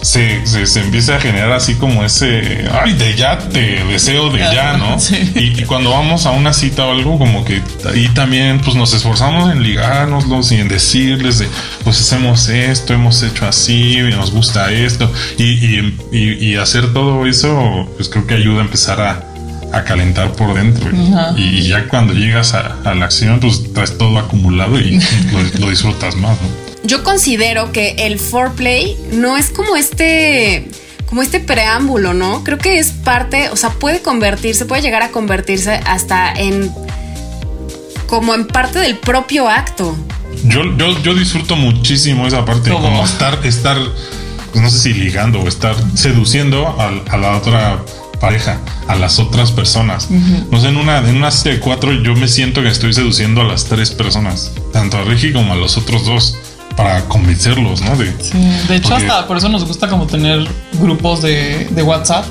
se, 0.02 0.46
se, 0.46 0.66
se 0.68 0.82
empiece 0.82 1.14
a 1.14 1.20
generar 1.20 1.52
así 1.52 1.76
como 1.76 2.04
ese, 2.04 2.68
ay, 2.72 2.94
de 2.94 3.16
ya, 3.16 3.38
te 3.38 3.84
deseo 3.86 4.30
de 4.30 4.40
ya, 4.40 4.78
¿no? 4.78 5.00
Sí. 5.00 5.32
Y, 5.36 5.62
y 5.62 5.66
cuando 5.66 5.90
vamos 5.92 6.26
a 6.26 6.32
una 6.32 6.54
cita 6.54 6.86
o 6.86 6.92
algo, 6.92 7.18
como 7.18 7.44
que 7.44 7.62
ahí 7.92 8.08
también 8.10 8.60
pues 8.62 8.76
nos 8.76 8.94
esforzamos 8.94 9.52
en 9.52 9.64
ligárnoslos 9.64 10.52
y 10.52 10.56
en 10.58 10.68
decirles 10.68 11.40
de, 11.40 11.48
pues 11.84 12.00
hacemos 12.00 12.48
esto, 12.50 12.94
hemos 12.94 13.22
hecho 13.24 13.48
así, 13.48 13.98
y 14.00 14.12
nos 14.12 14.32
gusta 14.32 14.72
esto. 14.72 15.12
Y, 15.38 15.44
y, 15.44 15.98
y- 16.12 16.46
y 16.52 16.56
hacer 16.58 16.94
todo 16.94 17.26
eso, 17.26 17.88
pues 17.98 18.10
creo 18.10 18.26
que 18.28 18.36
ayuda 18.36 18.60
a 18.62 18.66
empezar 18.66 19.02
a, 19.02 19.31
a 19.74 19.84
calentar 19.84 20.34
por 20.34 20.54
dentro. 20.54 20.90
Y, 21.38 21.42
y 21.44 21.68
ya 21.68 21.88
cuando 21.88 22.14
llegas 22.14 22.54
a, 22.54 22.78
a 22.84 22.94
la 22.96 23.06
acción, 23.06 23.40
pues 23.40 23.74
traes 23.74 23.98
todo 23.98 24.18
acumulado 24.20 24.80
y 24.80 25.00
lo, 25.00 25.60
lo 25.60 25.70
disfrutas 25.70 26.16
más, 26.16 26.38
¿no? 26.42 26.48
Yo 26.84 27.04
considero 27.04 27.72
que 27.72 27.92
el 28.00 28.18
foreplay 28.20 28.98
no 29.14 29.38
es 29.38 29.50
como 29.52 29.76
este 29.76 30.68
como 31.06 31.22
este 31.22 31.40
preámbulo, 31.42 32.14
¿no? 32.14 32.44
Creo 32.46 32.58
que 32.58 32.80
es 32.80 32.92
parte, 32.92 33.50
o 33.50 33.58
sea, 33.58 33.70
puede 33.72 34.02
convertirse, 34.02 34.66
puede 34.66 34.82
llegar 34.82 35.02
a 35.04 35.10
convertirse 35.12 35.74
hasta 35.86 36.32
en 36.34 36.72
como 38.08 38.34
en 38.34 38.48
parte 38.48 38.80
del 38.80 38.98
propio 38.98 39.48
acto. 39.50 39.96
Yo, 40.46 40.64
yo, 40.78 41.02
yo 41.04 41.14
disfruto 41.14 41.56
muchísimo 41.56 42.28
esa 42.28 42.46
parte, 42.46 42.72
¿Cómo? 42.72 42.84
como 42.86 43.04
estar, 43.06 43.40
estar, 43.46 43.78
pues 44.52 44.64
no 44.64 44.70
sé 44.70 44.80
si 44.80 44.94
ligando 44.94 45.40
o 45.42 45.48
estar 45.48 45.76
seduciendo 45.96 46.80
al- 46.80 47.04
a, 47.10 47.18
la 47.18 47.38
otra 47.38 47.80
pareja, 48.22 48.58
a 48.88 48.96
las 48.96 49.20
otras 49.20 49.52
personas. 49.52 50.10
No 50.10 50.62
sé, 50.62 50.70
en 50.70 50.78
una, 50.78 51.00
en 51.00 51.18
una 51.18 51.32
serie 51.32 51.58
de 51.58 51.60
cuatro 51.60 51.92
yo 51.92 52.16
me 52.16 52.28
siento 52.28 52.62
que 52.62 52.70
estoy 52.70 52.94
seduciendo 52.94 53.42
a 53.42 53.44
las 53.44 53.66
tres 53.66 53.92
personas, 53.92 54.52
tanto 54.72 54.98
a 54.98 55.04
Regi 55.04 55.34
como 55.34 55.52
a 55.52 55.56
los 55.58 55.76
otros 55.78 56.06
dos, 56.06 56.38
para 56.78 57.02
convencerlos, 57.10 57.82
¿no? 57.82 57.98
De, 57.98 58.06
Sí, 58.22 58.38
de 58.70 58.76
hecho, 58.78 58.90
Porque- 58.90 59.06
hasta 59.08 59.28
por 59.28 59.38
eso 59.38 59.50
nos 59.50 59.66
gusta 59.66 59.90
como 59.90 60.08
tener 60.08 60.48
grupos 60.80 61.22
de, 61.22 61.68
de 61.70 61.84
WhatsApp 61.84 62.26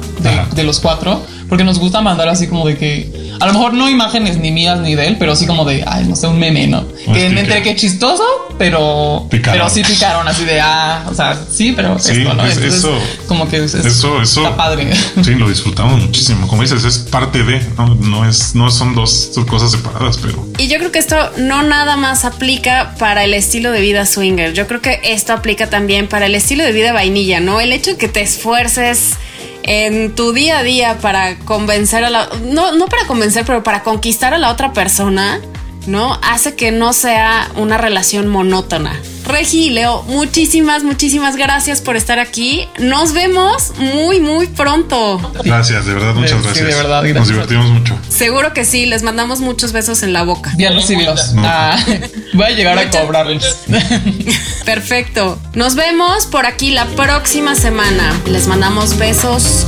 de 0.54 0.64
los 0.64 0.80
cuatro, 0.80 1.22
porque 1.50 1.64
nos 1.64 1.78
gusta 1.78 2.00
mandar 2.00 2.28
así 2.30 2.46
como 2.48 2.66
de 2.66 2.78
que 2.78 3.10
a 3.38 3.46
lo 3.46 3.52
mejor 3.52 3.74
no 3.74 3.90
imágenes 3.90 4.38
ni 4.38 4.50
mías 4.52 4.78
ni 4.80 4.94
de 4.94 5.06
él, 5.08 5.16
pero 5.18 5.32
así 5.32 5.46
como 5.46 5.66
de, 5.66 5.84
ay, 5.86 6.04
no 6.06 6.16
sé, 6.16 6.26
un 6.28 6.38
meme, 6.38 6.66
¿no? 6.68 6.86
Que 6.88 7.02
sticker. 7.02 7.38
entre 7.38 7.62
que 7.62 7.76
chistoso, 7.76 8.22
pero, 8.58 9.26
Picaron. 9.30 9.58
pero 9.60 9.70
sí 9.70 9.82
picaron 9.82 10.26
así 10.28 10.44
de, 10.44 10.60
ah, 10.60 11.04
o 11.10 11.14
sea, 11.14 11.38
sí, 11.50 11.72
pero 11.76 11.98
Sí, 11.98 12.12
esto, 12.22 12.34
¿no? 12.34 12.44
es- 12.46 12.56
Entonces, 12.56 12.74
eso- 12.78 12.98
como 13.26 13.48
que 13.48 13.64
es- 13.64 13.74
es- 13.74 13.84
eso, 13.84 14.22
eso. 14.22 14.42
está 14.42 14.56
padre. 14.56 14.90
Sí, 15.24 15.34
lo 15.34 15.48
disfrutamos 15.48 16.00
muchísimo. 16.00 16.46
Como 16.48 16.62
dices, 16.62 16.84
es 16.84 16.98
parte 16.98 17.42
de, 17.42 17.60
no, 17.76 17.94
no 17.96 18.28
es, 18.28 18.54
no 18.54 18.70
son 18.70 18.94
dos 18.94 19.30
cosas 19.48 19.72
separadas, 19.72 20.18
pero 20.22 20.46
Y 20.58 20.68
yo 20.68 20.78
creo 20.78 20.92
que 20.92 20.98
esto 20.98 21.16
no 21.38 21.62
nada 21.62 21.96
más 21.96 22.24
aplica 22.24 22.94
para 22.98 23.24
el 23.24 23.34
estilo 23.34 23.72
de 23.72 23.80
vida 23.80 24.06
swinger. 24.06 24.52
Yo 24.52 24.66
creo 24.66 24.80
que 24.80 25.00
esto 25.02 25.32
aplica 25.32 25.68
también 25.70 26.06
para 26.08 26.26
el 26.26 26.34
estilo 26.34 26.62
de 26.64 26.72
vida 26.72 26.92
vainilla, 26.92 27.40
¿no? 27.40 27.60
El 27.60 27.72
hecho 27.72 27.92
de 27.92 27.96
que 27.96 28.08
te 28.08 28.20
esfuerces 28.20 29.14
en 29.62 30.14
tu 30.14 30.32
día 30.32 30.58
a 30.58 30.62
día 30.62 30.98
para 30.98 31.38
convencer 31.40 32.04
a 32.04 32.10
la... 32.10 32.28
No, 32.44 32.72
no 32.72 32.86
para 32.86 33.06
convencer, 33.06 33.44
pero 33.44 33.62
para 33.62 33.82
conquistar 33.82 34.34
a 34.34 34.38
la 34.38 34.50
otra 34.50 34.72
persona, 34.72 35.40
¿no? 35.86 36.18
Hace 36.22 36.54
que 36.54 36.72
no 36.72 36.92
sea 36.92 37.50
una 37.56 37.78
relación 37.78 38.28
monótona. 38.28 39.00
Regi 39.30 39.66
y 39.66 39.70
Leo, 39.70 40.02
muchísimas, 40.04 40.82
muchísimas 40.82 41.36
gracias 41.36 41.80
por 41.80 41.96
estar 41.96 42.18
aquí. 42.18 42.66
Nos 42.78 43.12
vemos 43.12 43.72
muy, 43.78 44.20
muy 44.20 44.46
pronto. 44.46 45.18
Gracias, 45.44 45.86
de 45.86 45.94
verdad, 45.94 46.14
muchas 46.14 46.38
Sí, 46.38 46.44
gracias. 46.44 46.66
de 46.68 46.74
verdad, 46.74 47.02
Nos 47.02 47.12
gracias. 47.12 47.28
divertimos 47.28 47.70
mucho. 47.70 47.98
Seguro 48.08 48.52
que 48.52 48.64
sí, 48.64 48.86
les 48.86 49.02
mandamos 49.02 49.40
muchos 49.40 49.72
besos 49.72 50.02
en 50.02 50.12
la 50.12 50.22
boca. 50.24 50.52
Ya 50.58 50.70
recibidos. 50.70 51.32
No. 51.34 51.42
Ah, 51.44 51.76
voy 52.34 52.44
a 52.44 52.50
llegar 52.50 52.78
a 52.78 52.90
cobrarles. 52.90 53.58
Perfecto. 54.64 55.38
Nos 55.54 55.74
vemos 55.74 56.26
por 56.26 56.46
aquí 56.46 56.70
la 56.72 56.86
próxima 56.86 57.54
semana. 57.54 58.12
Les 58.26 58.46
mandamos 58.46 58.98
besos 58.98 59.66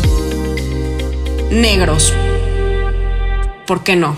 negros. 1.51 2.13
¿Por 3.67 3.83
qué 3.85 3.97
no? 3.97 4.17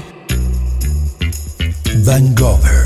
Van 2.04 2.34
Gogher. 2.34 2.83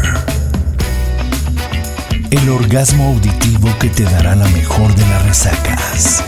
El 2.30 2.50
orgasmo 2.50 3.06
auditivo 3.14 3.68
que 3.80 3.88
te 3.88 4.04
dará 4.04 4.36
la 4.36 4.46
mejor 4.48 4.94
de 4.94 5.06
las 5.06 5.26
resacas. 5.26 6.22